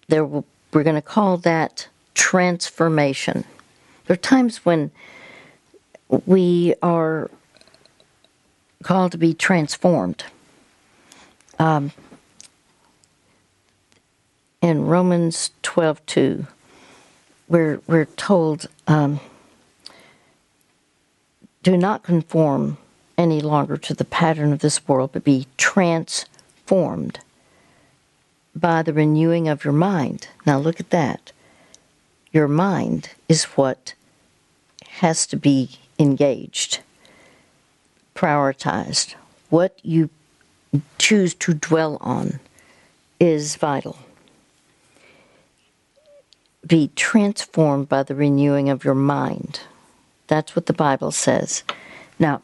[0.06, 3.42] there will, we're going to call that transformation.
[4.06, 4.92] There are times when
[6.26, 7.28] we are
[8.84, 10.26] called to be transformed.
[11.60, 11.92] Um,
[14.62, 16.46] in Romans 12 2,
[17.48, 19.20] we're, we're told, um,
[21.62, 22.78] do not conform
[23.18, 27.20] any longer to the pattern of this world, but be transformed
[28.56, 30.28] by the renewing of your mind.
[30.46, 31.30] Now, look at that.
[32.32, 33.92] Your mind is what
[34.92, 36.80] has to be engaged,
[38.14, 39.14] prioritized.
[39.50, 40.08] What you
[40.98, 42.40] choose to dwell on
[43.18, 43.98] is vital.
[46.66, 49.60] Be transformed by the renewing of your mind.
[50.26, 51.64] That's what the Bible says.
[52.18, 52.42] Now,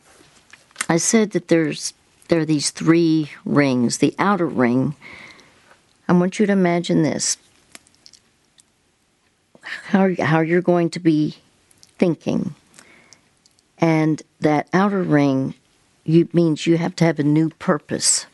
[0.89, 1.95] I said that there's
[2.29, 3.99] there are these three rings.
[3.99, 4.97] The outer ring,
[6.09, 7.37] I want you to imagine this.
[9.63, 11.37] How how you're going to be
[11.99, 12.55] thinking.
[13.79, 15.55] And that outer ring
[16.07, 18.27] you, means you have to have a new purpose.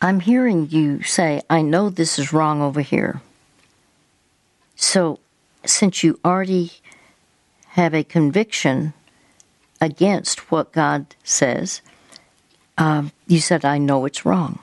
[0.00, 3.20] I'm hearing you say, I know this is wrong over here.
[4.76, 5.20] So,
[5.64, 6.72] since you already
[7.68, 8.92] have a conviction
[9.80, 11.80] against what God says,
[12.76, 14.58] um, you said, I know it's wrong.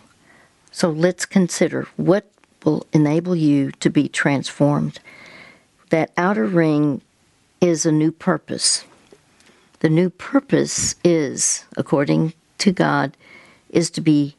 [0.72, 2.30] So, let's consider what
[2.64, 5.00] will enable you to be transformed.
[5.90, 7.02] That outer ring
[7.60, 8.86] is a new purpose.
[9.82, 13.18] The new purpose is, according to God,
[13.70, 14.36] is to be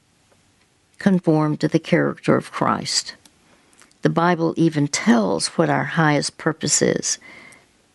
[0.99, 3.16] conformed to the character of Christ.
[4.03, 7.18] the Bible even tells what our highest purpose is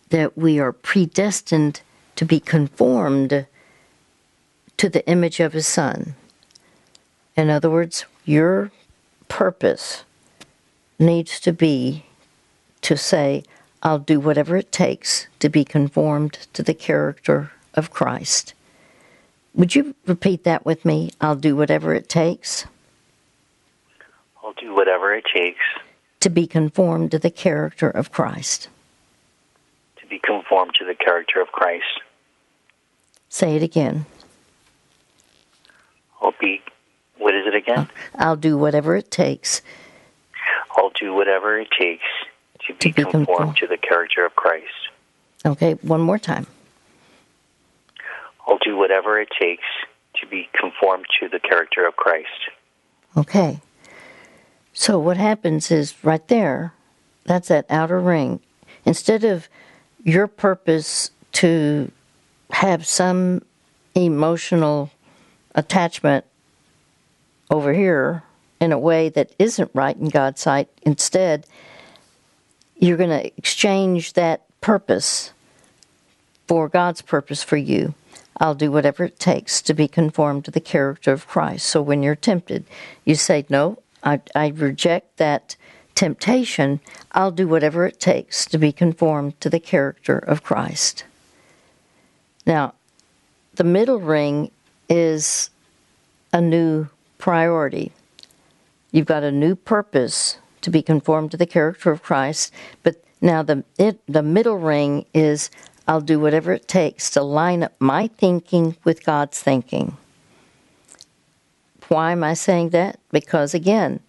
[0.09, 1.81] that we are predestined
[2.15, 3.45] to be conformed
[4.77, 6.15] to the image of His Son.
[7.35, 8.71] In other words, your
[9.27, 10.03] purpose
[10.97, 12.05] needs to be
[12.81, 13.43] to say,
[13.83, 18.53] I'll do whatever it takes to be conformed to the character of Christ.
[19.53, 21.11] Would you repeat that with me?
[21.21, 22.65] I'll do whatever it takes.
[24.43, 25.61] I'll do whatever it takes
[26.19, 28.69] to be conformed to the character of Christ.
[30.01, 32.01] To be conformed to the character of Christ.
[33.29, 34.05] Say it again.
[36.21, 36.61] I'll be,
[37.17, 37.89] what is it again?
[38.15, 39.61] I'll do whatever it takes.
[40.75, 42.05] I'll do whatever it takes
[42.67, 44.89] to be, to be conformed, conformed to the character of Christ.
[45.45, 46.45] Okay, one more time.
[48.47, 49.63] I'll do whatever it takes
[50.21, 52.29] to be conformed to the character of Christ.
[53.15, 53.59] Okay.
[54.73, 56.73] So what happens is right there,
[57.25, 58.39] that's that outer ring.
[58.85, 59.49] Instead of
[60.03, 61.91] your purpose to
[62.51, 63.41] have some
[63.95, 64.91] emotional
[65.55, 66.25] attachment
[67.49, 68.23] over here
[68.61, 71.45] in a way that isn't right in God's sight, instead,
[72.79, 75.31] you're going to exchange that purpose
[76.47, 77.93] for God's purpose for you.
[78.39, 81.65] I'll do whatever it takes to be conformed to the character of Christ.
[81.65, 82.65] So when you're tempted,
[83.03, 85.55] you say, No, I, I reject that
[85.95, 86.79] temptation.
[87.11, 91.03] I'll do whatever it takes to be conformed to the character of Christ.
[92.45, 92.75] Now,
[93.55, 94.51] the middle ring
[94.87, 95.49] is
[96.31, 97.91] a new priority.
[98.91, 102.53] You've got a new purpose to be conformed to the character of Christ,
[102.83, 105.49] but now the it, the middle ring is
[105.87, 109.97] I'll do whatever it takes to line up my thinking with God's thinking.
[111.87, 112.99] Why am I saying that?
[113.11, 114.01] Because again,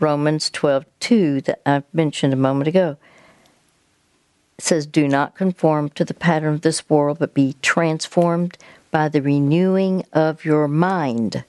[0.00, 2.96] Romans 12:2 that I mentioned a moment ago
[4.58, 8.56] says do not conform to the pattern of this world but be transformed
[8.90, 11.42] by the renewing of your mind.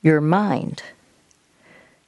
[0.00, 0.82] Your mind.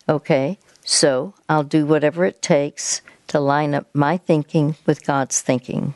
[0.08, 0.58] Okay?
[0.84, 5.94] So, I'll do whatever it takes to line up my thinking with God's thinking.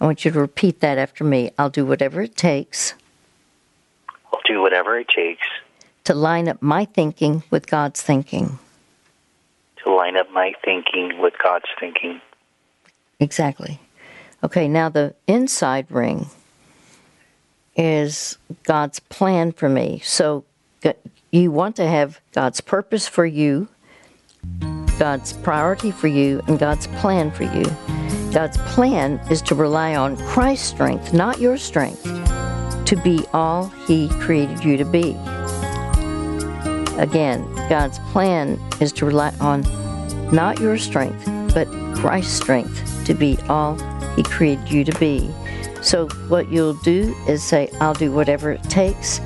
[0.00, 1.50] I want you to repeat that after me.
[1.58, 2.94] I'll do whatever it takes.
[4.32, 5.46] I'll do whatever it takes
[6.06, 8.60] to line up my thinking with God's thinking.
[9.82, 12.20] To line up my thinking with God's thinking.
[13.18, 13.80] Exactly.
[14.44, 16.26] Okay, now the inside ring
[17.76, 20.00] is God's plan for me.
[20.04, 20.44] So
[21.32, 23.66] you want to have God's purpose for you,
[24.98, 27.64] God's priority for you, and God's plan for you.
[28.32, 32.02] God's plan is to rely on Christ's strength, not your strength,
[32.86, 35.16] to be all He created you to be.
[36.98, 39.62] Again, God's plan is to rely on
[40.32, 41.24] not your strength,
[41.54, 43.76] but Christ's strength to be all
[44.16, 45.30] He created you to be.
[45.82, 49.20] So, what you'll do is say, I'll do whatever it takes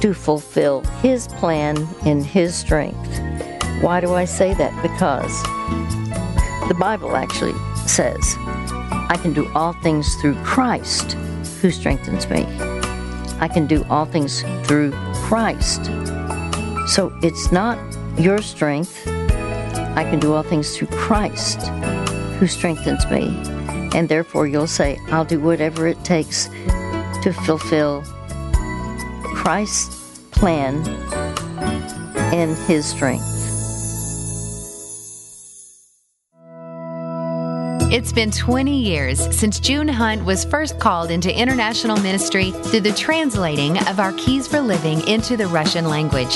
[0.00, 3.18] to fulfill His plan in His strength.
[3.80, 4.72] Why do I say that?
[4.82, 5.42] Because
[6.68, 7.54] the Bible actually
[7.86, 11.12] says, I can do all things through Christ
[11.60, 12.46] who strengthens me.
[13.40, 15.90] I can do all things through Christ
[16.88, 17.78] so it's not
[18.18, 19.06] your strength.
[19.06, 21.68] I can do all things through Christ
[22.38, 23.28] who strengthens me.
[23.94, 26.46] And therefore, you'll say, I'll do whatever it takes
[27.22, 28.02] to fulfill
[29.34, 30.76] Christ's plan
[32.32, 33.37] and his strength.
[37.98, 42.92] It's been 20 years since June Hunt was first called into international ministry through the
[42.92, 46.32] translating of our Keys for Living into the Russian language.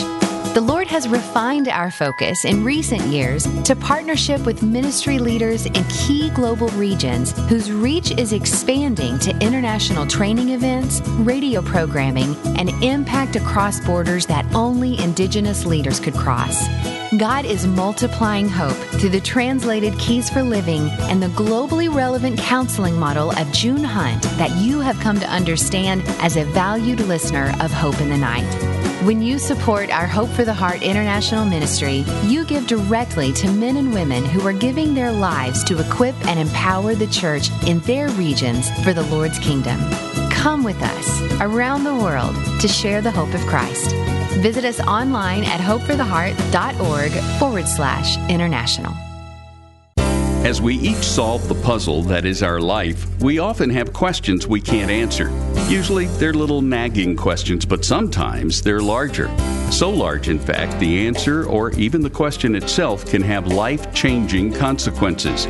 [0.55, 5.85] The Lord has refined our focus in recent years to partnership with ministry leaders in
[5.85, 13.37] key global regions whose reach is expanding to international training events, radio programming, and impact
[13.37, 16.67] across borders that only Indigenous leaders could cross.
[17.19, 22.99] God is multiplying hope through the translated Keys for Living and the globally relevant counseling
[22.99, 27.71] model of June Hunt that you have come to understand as a valued listener of
[27.71, 28.47] Hope in the Night.
[29.05, 33.77] When you support our Hope for the Heart International Ministry, you give directly to men
[33.77, 38.09] and women who are giving their lives to equip and empower the church in their
[38.11, 39.79] regions for the Lord's kingdom.
[40.31, 43.95] Come with us around the world to share the hope of Christ.
[44.41, 48.95] Visit us online at hopefortheheart.org forward slash international.
[50.45, 54.61] As we each solve the puzzle that is our life, we often have questions we
[54.61, 55.31] can't answer.
[55.69, 59.31] Usually they're little nagging questions, but sometimes they're larger.
[59.71, 64.53] So large, in fact, the answer or even the question itself can have life changing
[64.53, 65.47] consequences.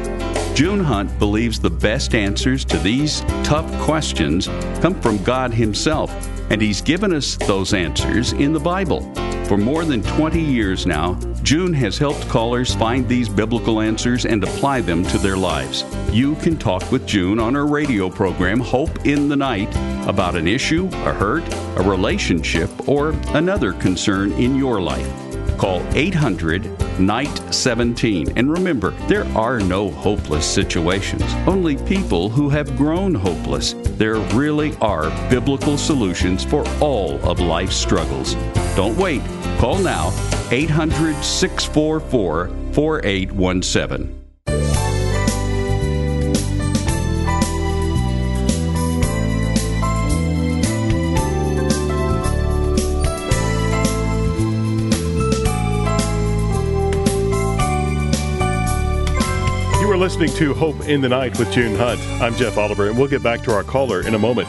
[0.54, 4.48] June Hunt believes the best answers to these tough questions
[4.82, 6.10] come from God Himself,
[6.52, 9.12] and He's given us those answers in the Bible.
[9.46, 14.44] For more than 20 years now, June has helped callers find these biblical answers and
[14.44, 15.84] apply them to their lives.
[16.10, 19.74] You can talk with June on her radio program, Hope in the Night,
[20.06, 21.42] about an issue, a hurt,
[21.78, 25.21] a relationship, or another concern in your life.
[25.62, 28.32] Call 800 Night 17.
[28.36, 33.76] And remember, there are no hopeless situations, only people who have grown hopeless.
[33.96, 38.34] There really are biblical solutions for all of life's struggles.
[38.74, 39.22] Don't wait.
[39.58, 40.08] Call now
[40.50, 44.21] 800 644 4817.
[60.02, 62.00] Listening to Hope in the Night with June Hunt.
[62.20, 64.48] I'm Jeff Oliver, and we'll get back to our caller in a moment.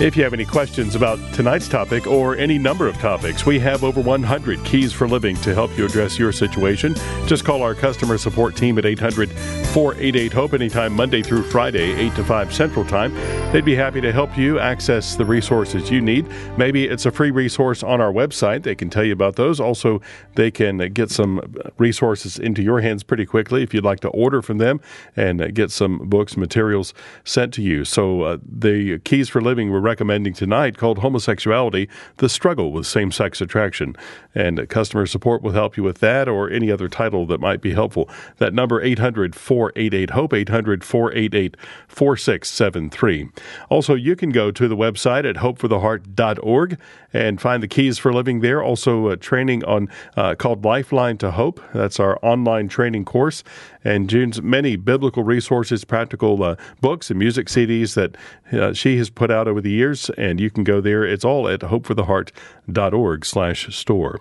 [0.00, 3.84] If you have any questions about tonight's topic or any number of topics, we have
[3.84, 6.94] over 100 keys for living to help you address your situation.
[7.26, 9.30] Just call our customer support team at 800
[9.72, 13.14] 488 HOPE anytime Monday through Friday, 8 to 5 Central Time.
[13.52, 16.26] They'd be happy to help you access the resources you need.
[16.56, 18.64] Maybe it's a free resource on our website.
[18.64, 19.60] They can tell you about those.
[19.60, 20.00] Also,
[20.34, 21.40] they can get some
[21.78, 24.80] resources into your hands pretty quickly if you'd like to order from them
[25.16, 26.92] and get some books, materials
[27.24, 27.84] sent to you.
[27.84, 33.12] So, uh, the keys for living we're recommending tonight called Homosexuality The Struggle with Same
[33.12, 33.96] Sex Attraction.
[34.34, 37.74] And customer support will help you with that or any other title that might be
[37.74, 38.08] helpful.
[38.38, 41.56] That number 800 488 HOPE, 800 488
[41.88, 43.28] 4673.
[43.68, 46.78] Also, you can go to the website at hopefortheheart.org
[47.12, 48.62] and find the keys for living there.
[48.62, 51.60] Also, uh, training on uh, called Lifeline to Hope.
[51.74, 53.44] That's our online training course.
[53.84, 58.16] And June's many biblical resources, practical uh, books, and music CDs that
[58.52, 60.10] uh, she has put out over the years.
[60.10, 61.04] And you can go there.
[61.04, 64.20] It's all at hopefortheheart.org slash store.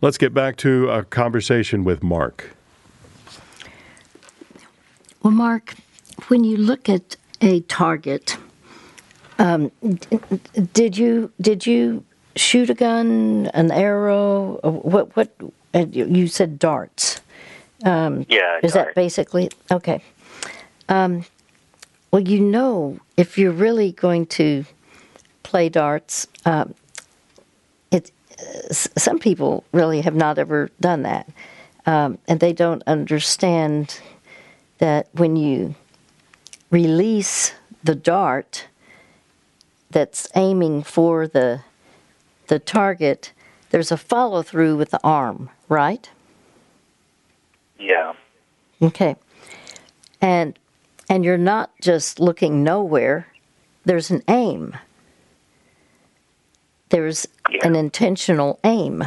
[0.00, 2.56] Let's get back to a conversation with Mark.
[5.22, 5.74] Well, Mark,
[6.28, 8.38] when you look at a target,
[9.38, 9.70] um,
[10.72, 12.04] did you did you
[12.36, 14.58] shoot a gun, an arrow?
[14.62, 15.34] What what?
[15.74, 17.20] You said darts.
[17.84, 18.58] Um, yeah.
[18.62, 18.88] Is dart.
[18.88, 20.02] that basically okay?
[20.88, 21.24] Um,
[22.10, 24.64] well, you know, if you're really going to
[25.42, 26.74] play darts, um,
[27.90, 28.10] it
[28.72, 31.28] some people really have not ever done that,
[31.84, 34.00] um, and they don't understand
[34.78, 35.74] that when you
[36.70, 37.52] release
[37.84, 38.66] the dart
[39.90, 41.60] that's aiming for the
[42.46, 43.34] the target,
[43.68, 46.08] there's a follow through with the arm, right?
[47.78, 48.14] Yeah.
[48.80, 49.14] Okay.
[50.22, 50.58] And
[51.10, 53.26] and you're not just looking nowhere.
[53.84, 54.76] There's an aim.
[56.90, 57.26] There's
[57.62, 59.04] an intentional aim.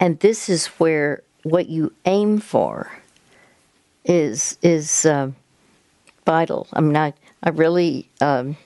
[0.00, 2.90] And this is where what you aim for
[4.04, 5.30] is is uh,
[6.24, 6.66] vital.
[6.72, 8.56] I mean, I I really um,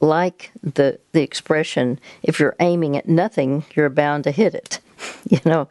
[0.00, 4.80] like the the expression: if you're aiming at nothing, you're bound to hit it.
[5.28, 5.68] you know,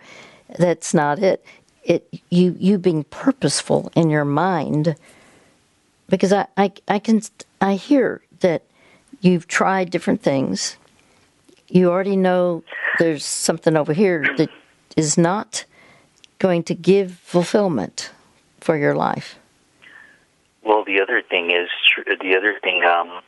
[0.58, 1.44] that's not it.
[1.84, 4.96] It you you being purposeful in your mind,
[6.10, 7.22] because I I, I can
[7.60, 8.64] I hear that
[9.22, 10.78] you've tried different things.
[11.68, 12.64] You already know
[13.00, 14.50] there's something over here that
[14.96, 15.66] is not
[16.40, 18.12] going to give fulfillment
[18.60, 19.38] for your life?
[20.64, 21.70] Well, the other thing is
[22.22, 22.84] the other thing.
[22.84, 23.22] Um,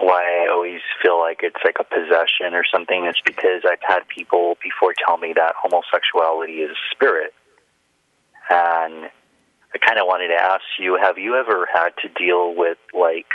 [0.00, 4.08] why I always feel like it's like a possession or something is because I've had
[4.08, 7.34] people before tell me that homosexuality is a spirit,
[8.50, 9.08] and
[9.72, 13.26] I kind of wanted to ask you: Have you ever had to deal with like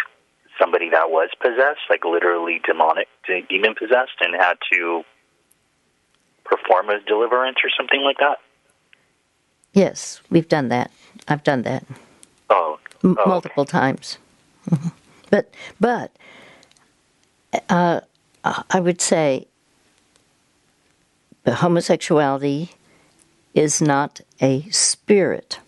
[0.59, 3.07] somebody that was possessed, like literally demonic,
[3.49, 5.03] demon possessed, and had to
[6.43, 8.37] perform a deliverance or something like that?
[9.73, 10.91] Yes, we've done that.
[11.27, 11.85] I've done that.
[12.49, 13.71] Oh, M- oh multiple okay.
[13.71, 14.17] times.
[14.69, 14.89] Mm-hmm.
[15.29, 16.11] But but
[17.69, 18.01] uh,
[18.43, 19.47] I would say
[21.43, 22.71] the homosexuality
[23.55, 25.59] is not a spirit.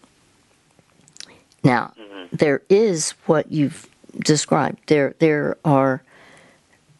[1.63, 2.35] Now, mm-hmm.
[2.35, 4.79] there is what you've described.
[4.88, 6.03] There there are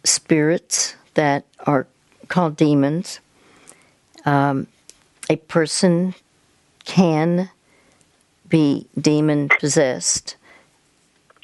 [0.04, 1.86] spirits that are
[2.28, 3.20] called demons.
[4.26, 4.68] Um,
[5.30, 6.16] a person
[6.86, 7.50] can
[8.48, 10.38] be demon possessed,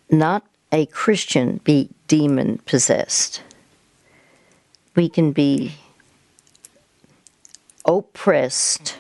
[0.10, 3.42] not a Christian be demon possessed.
[4.96, 5.74] We can be
[7.86, 8.98] oppressed,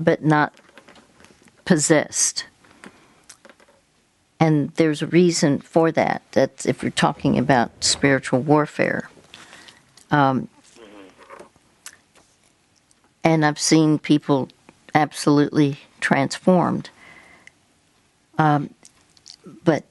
[0.00, 0.54] but not
[1.64, 2.46] possessed.
[4.40, 6.22] And there's a reason for that.
[6.32, 9.10] That's if you're talking about spiritual warfare.
[10.10, 10.48] Um,
[13.24, 14.48] and I've seen people
[14.94, 16.90] absolutely transformed.
[18.38, 18.72] Um,
[19.64, 19.84] but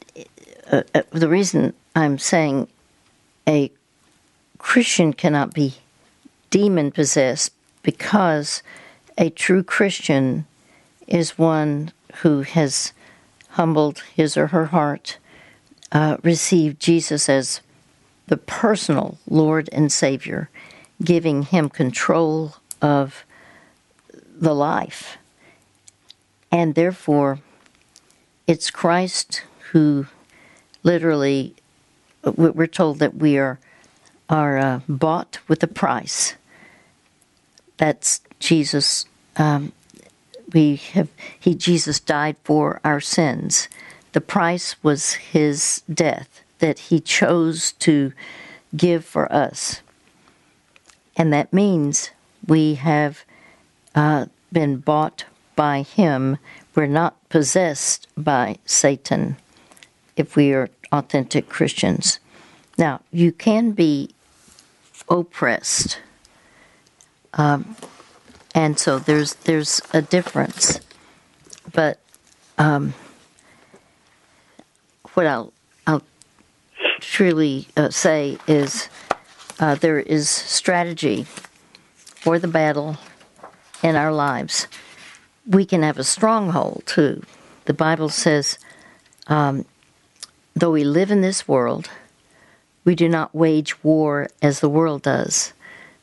[0.71, 2.67] uh, uh, the reason I'm saying
[3.47, 3.71] a
[4.57, 5.75] Christian cannot be
[6.49, 7.51] demon possessed
[7.83, 8.63] because
[9.17, 10.45] a true Christian
[11.07, 12.93] is one who has
[13.51, 15.17] humbled his or her heart,
[15.91, 17.61] uh, received Jesus as
[18.27, 20.49] the personal Lord and Savior,
[21.03, 23.25] giving him control of
[24.39, 25.17] the life.
[26.51, 27.39] And therefore,
[28.45, 30.07] it's Christ who
[30.83, 31.55] literally,
[32.23, 33.59] we're told that we are,
[34.29, 36.35] are uh, bought with a price.
[37.77, 39.05] That's Jesus.
[39.35, 39.71] Um,
[40.53, 41.09] we have
[41.39, 43.67] he Jesus died for our sins.
[44.13, 48.13] The price was his death that he chose to
[48.75, 49.81] give for us.
[51.15, 52.11] And that means
[52.47, 53.23] we have
[53.95, 55.25] uh, been bought
[55.55, 56.37] by him.
[56.75, 59.37] We're not possessed by Satan
[60.15, 62.19] if we are authentic Christians.
[62.77, 64.11] Now, you can be
[65.09, 65.99] oppressed.
[67.33, 67.75] Um,
[68.57, 70.79] and so there's there's a difference.
[71.73, 71.99] But
[72.57, 72.95] um,
[75.13, 75.53] what I'll,
[75.85, 76.01] I'll
[76.99, 78.89] truly uh, say is
[79.59, 81.27] uh, there is strategy
[81.93, 82.97] for the battle
[83.83, 84.67] in our lives.
[85.45, 87.21] We can have a stronghold too.
[87.65, 88.57] The Bible says,
[89.27, 89.65] um,
[90.55, 91.91] though we live in this world,
[92.85, 95.53] we do not wage war as the world does.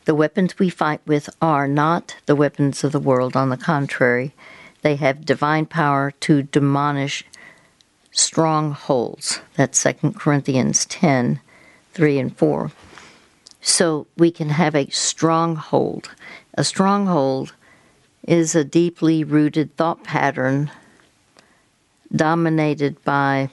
[0.05, 3.37] The weapons we fight with are not the weapons of the world.
[3.37, 4.35] On the contrary,
[4.83, 7.25] they have divine power to demolish
[8.11, 9.41] strongholds.
[9.57, 11.41] That's 2 Corinthians 10
[11.95, 12.73] 3 and 4.
[13.61, 16.11] So we can have a stronghold.
[16.55, 17.55] A stronghold
[18.27, 20.71] is a deeply rooted thought pattern
[22.15, 23.51] dominated by,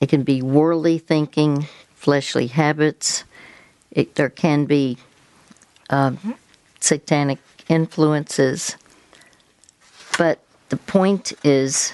[0.00, 3.24] it can be worldly thinking, fleshly habits.
[3.90, 4.98] It, there can be
[5.90, 6.12] uh,
[6.80, 7.38] satanic
[7.68, 8.76] influences.
[10.16, 10.38] But
[10.70, 11.92] the point is,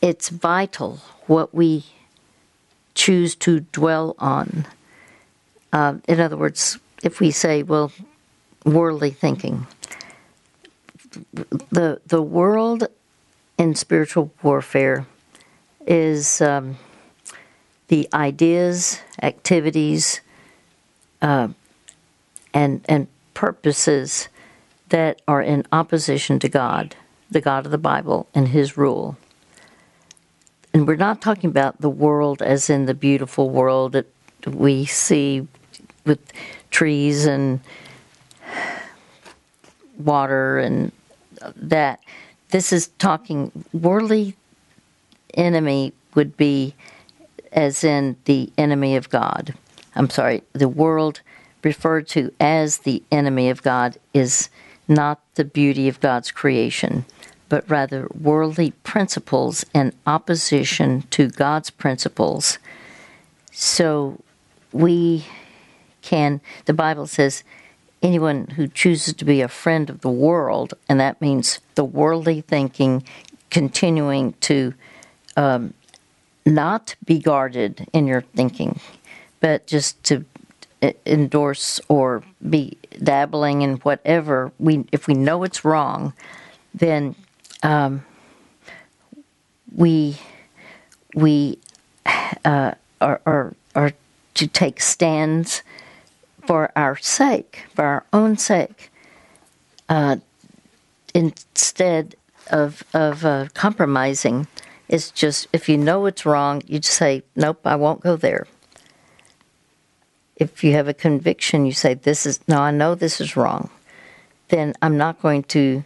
[0.00, 1.84] it's vital what we
[2.94, 4.66] choose to dwell on.
[5.72, 7.90] Uh, in other words, if we say, well,
[8.64, 9.66] worldly thinking,
[11.70, 12.86] the the world
[13.58, 15.06] in spiritual warfare
[15.86, 16.76] is um,
[17.88, 20.20] the ideas, activities,
[21.20, 21.48] uh,
[22.54, 24.28] and and purposes
[24.88, 26.94] that are in opposition to God,
[27.30, 29.16] the God of the Bible, and His rule.
[30.74, 34.06] And we're not talking about the world as in the beautiful world that
[34.46, 35.46] we see
[36.04, 36.32] with
[36.70, 37.60] trees and
[39.98, 40.92] water and
[41.56, 42.00] that.
[42.50, 44.36] This is talking worldly
[45.34, 46.74] enemy would be
[47.52, 49.54] as in the enemy of God.
[49.94, 51.20] I'm sorry, the world
[51.62, 54.48] referred to as the enemy of God is
[54.88, 57.04] not the beauty of God's creation,
[57.48, 62.58] but rather worldly principles in opposition to God's principles.
[63.52, 64.20] So
[64.72, 65.26] we
[66.02, 67.44] can, the Bible says,
[68.02, 72.40] anyone who chooses to be a friend of the world, and that means the worldly
[72.40, 73.04] thinking,
[73.50, 74.74] continuing to
[75.36, 75.74] um,
[76.44, 78.80] not be guarded in your thinking,
[79.40, 80.24] but just to
[81.06, 86.12] endorse or be dabbling in whatever we if we know it's wrong
[86.74, 87.14] then
[87.62, 88.04] um,
[89.74, 90.18] we
[91.14, 91.58] we
[92.44, 93.92] uh, are, are are
[94.34, 95.62] to take stands
[96.46, 98.90] for our sake for our own sake
[99.88, 100.16] uh,
[101.14, 102.14] instead
[102.50, 104.46] of of uh, compromising.
[104.88, 108.46] It's just if you know it's wrong you just say nope I won't go there
[110.42, 113.70] if you have a conviction, you say, This is, no, I know this is wrong,
[114.48, 115.84] then I'm not going to.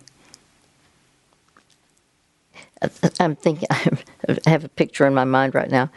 [3.20, 3.90] I'm thinking, I
[4.46, 5.90] have a picture in my mind right now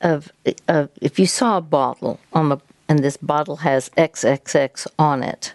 [0.00, 0.30] of,
[0.68, 5.54] of if you saw a bottle on the, and this bottle has XXX on it,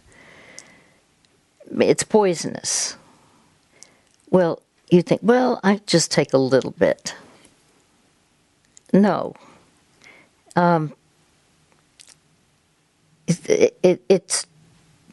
[1.80, 2.98] it's poisonous.
[4.32, 7.16] Well, you think, well, I just take a little bit.
[8.92, 9.36] No.
[10.56, 10.94] Um,
[13.30, 14.46] it, it, it's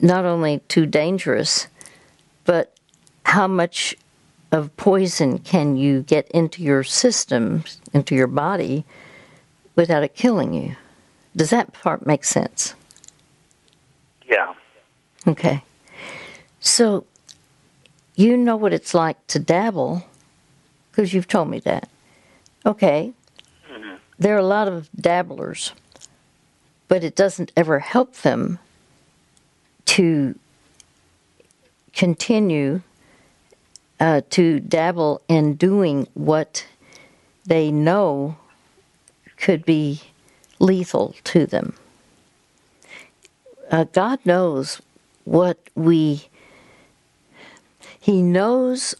[0.00, 1.68] not only too dangerous,
[2.44, 2.74] but
[3.24, 3.94] how much
[4.52, 8.84] of poison can you get into your system, into your body,
[9.74, 10.76] without it killing you?
[11.34, 12.74] Does that part make sense?
[14.28, 14.54] Yeah.
[15.26, 15.62] Okay.
[16.60, 17.04] So,
[18.14, 20.06] you know what it's like to dabble
[20.90, 21.88] because you've told me that.
[22.64, 23.12] Okay.
[23.70, 23.96] Mm-hmm.
[24.18, 25.72] There are a lot of dabblers,
[26.88, 28.58] but it doesn't ever help them
[29.86, 30.38] to
[31.92, 32.82] continue
[33.98, 36.66] uh, to dabble in doing what
[37.46, 38.36] they know
[39.36, 40.02] could be
[40.58, 41.74] lethal to them.
[43.70, 44.80] Uh, God knows
[45.24, 46.28] what we,
[47.98, 48.94] He knows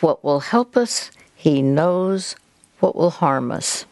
[0.00, 2.36] what will help us, He knows
[2.80, 3.84] what will harm us.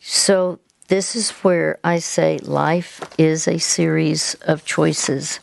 [0.00, 0.58] So,
[0.88, 5.40] this is where I say life is a series of choices.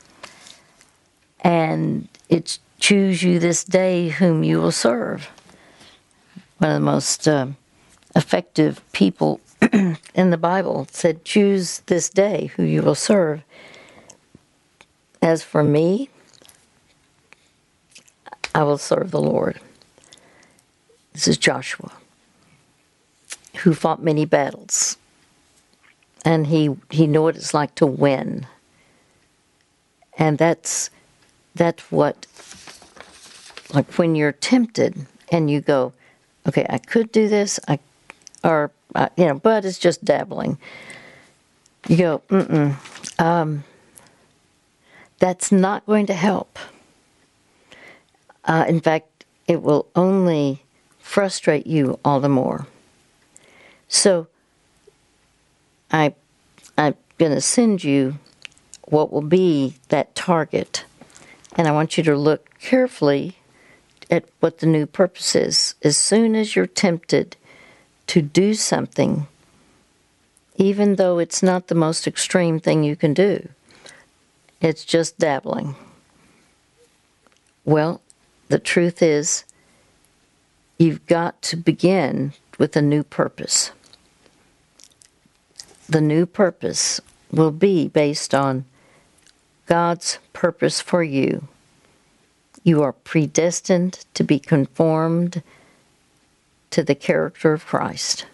[1.41, 5.29] And it's choose you this day whom you will serve.
[6.57, 7.47] One of the most uh,
[8.15, 9.41] effective people
[10.13, 13.43] in the Bible said, Choose this day who you will serve.
[15.21, 16.09] As for me,
[18.55, 19.59] I will serve the Lord.
[21.13, 21.91] This is Joshua,
[23.57, 24.97] who fought many battles.
[26.25, 28.47] And he, he knew what it's like to win.
[30.17, 30.89] And that's
[31.55, 32.25] that's what
[33.73, 35.93] like when you're tempted and you go,
[36.47, 37.79] okay, I could do this, I,
[38.43, 40.57] or uh, you know, but it's just dabbling.
[41.87, 42.75] You go, mm
[43.19, 43.63] um,
[45.19, 46.57] that's not going to help.
[48.45, 50.63] Uh, in fact, it will only
[50.99, 52.67] frustrate you all the more.
[53.87, 54.27] So,
[55.93, 56.15] I,
[56.77, 58.17] I'm going to send you
[58.85, 60.85] what will be that target,
[61.55, 63.37] and I want you to look carefully
[64.09, 65.75] at what the new purpose is.
[65.83, 67.37] As soon as you're tempted
[68.07, 69.27] to do something,
[70.55, 73.49] even though it's not the most extreme thing you can do,
[74.59, 75.75] it's just dabbling.
[77.65, 78.01] Well,
[78.49, 79.45] the truth is,
[80.77, 83.71] you've got to begin with a new purpose.
[85.87, 88.65] The new purpose will be based on
[89.65, 91.47] God's purpose for you
[92.63, 95.43] you are predestined to be conformed
[96.71, 98.25] to the character of Christ.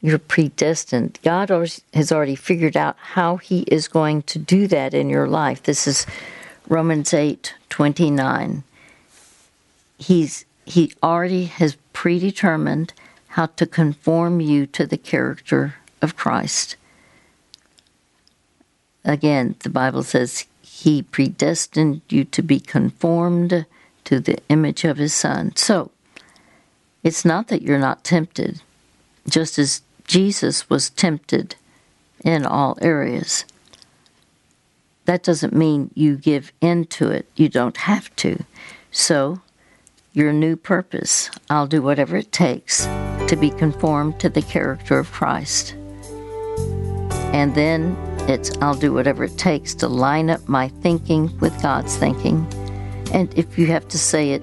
[0.00, 1.18] You're predestined.
[1.22, 1.50] God
[1.94, 5.62] has already figured out how He is going to do that in your life.
[5.62, 6.06] This is
[6.68, 8.64] Romans 8 29.
[9.98, 12.92] He's, he already has predetermined
[13.38, 16.74] how to conform you to the character of Christ.
[19.04, 23.64] Again, the Bible says he predestined you to be conformed
[24.02, 25.54] to the image of His Son.
[25.54, 25.92] So,
[27.04, 28.60] it's not that you're not tempted,
[29.28, 31.54] just as Jesus was tempted
[32.24, 33.44] in all areas.
[35.04, 37.26] That doesn't mean you give in to it.
[37.36, 38.44] You don't have to.
[38.90, 39.42] So,
[40.12, 42.84] your new purpose, I'll do whatever it takes
[43.28, 45.74] to be conformed to the character of Christ.
[47.32, 47.96] And then
[48.28, 52.46] it's I'll do whatever it takes to line up my thinking with God's thinking.
[53.12, 54.42] And if you have to say it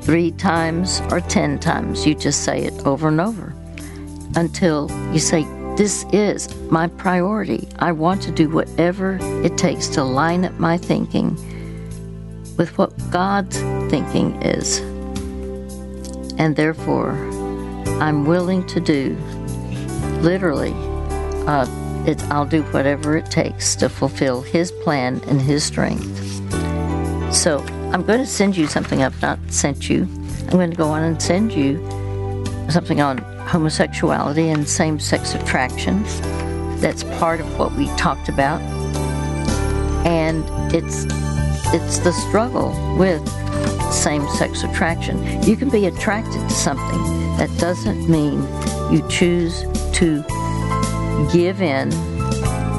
[0.00, 3.54] three times or ten times, you just say it over and over
[4.36, 5.42] until you say,
[5.76, 7.68] This is my priority.
[7.78, 11.36] I want to do whatever it takes to line up my thinking
[12.58, 13.58] with what God's
[13.90, 14.80] thinking is.
[16.38, 17.12] And therefore,
[18.00, 19.16] I'm willing to do
[20.20, 20.74] literally
[21.46, 21.66] uh,
[22.30, 26.16] I'll do whatever it takes to fulfill His plan and His strength.
[27.34, 27.58] So
[27.92, 30.02] I'm going to send you something I've not sent you.
[30.46, 31.76] I'm going to go on and send you
[32.70, 36.02] something on homosexuality and same sex attraction.
[36.80, 38.60] That's part of what we talked about.
[40.06, 40.44] And
[40.74, 41.04] it's
[41.74, 43.26] it's the struggle with
[43.92, 45.42] same sex attraction.
[45.42, 47.02] You can be attracted to something.
[47.36, 48.42] That doesn't mean
[48.90, 49.62] you choose
[49.98, 50.22] to
[51.30, 51.92] give in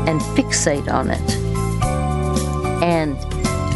[0.07, 1.35] and fixate on it.
[2.83, 3.15] And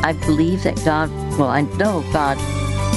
[0.04, 2.38] I believe that God, well, I know God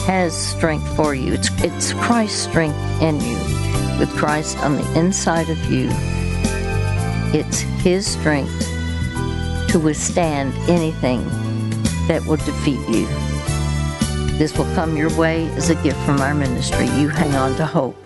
[0.06, 1.34] has strength for you.
[1.34, 3.36] It's, it's Christ's strength in you.
[3.98, 5.88] With Christ on the inside of you,
[7.38, 8.58] it's His strength
[9.68, 11.28] to withstand anything
[12.08, 13.06] that will defeat you.
[14.38, 16.86] This will come your way as a gift from our ministry.
[16.98, 17.96] You hang on to hope.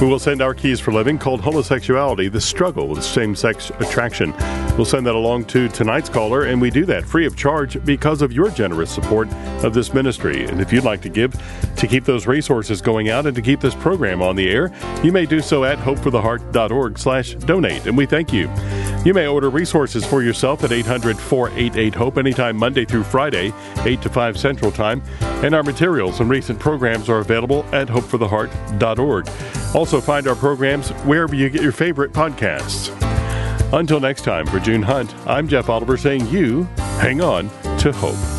[0.00, 4.34] We will send our keys for living called homosexuality, the struggle with same sex attraction.
[4.76, 8.20] We'll send that along to tonight's caller, and we do that free of charge because
[8.20, 9.28] of your generous support
[9.62, 10.46] of this ministry.
[10.46, 11.32] And if you'd like to give
[11.76, 14.72] to keep those resources going out and to keep this program on the air,
[15.04, 17.86] you may do so at hopefortheheart.org slash donate.
[17.86, 18.48] And we thank you.
[19.04, 24.00] You may order resources for yourself at 800 488 HOPE anytime Monday through Friday, 8
[24.00, 25.02] to 5 Central Time.
[25.20, 29.28] And our materials and recent programs are available at hopefortheheart.org.
[29.74, 32.90] Also, find our programs wherever you get your favorite podcasts.
[33.74, 36.62] Until next time, for June Hunt, I'm Jeff Oliver saying you
[36.98, 38.33] hang on to hope.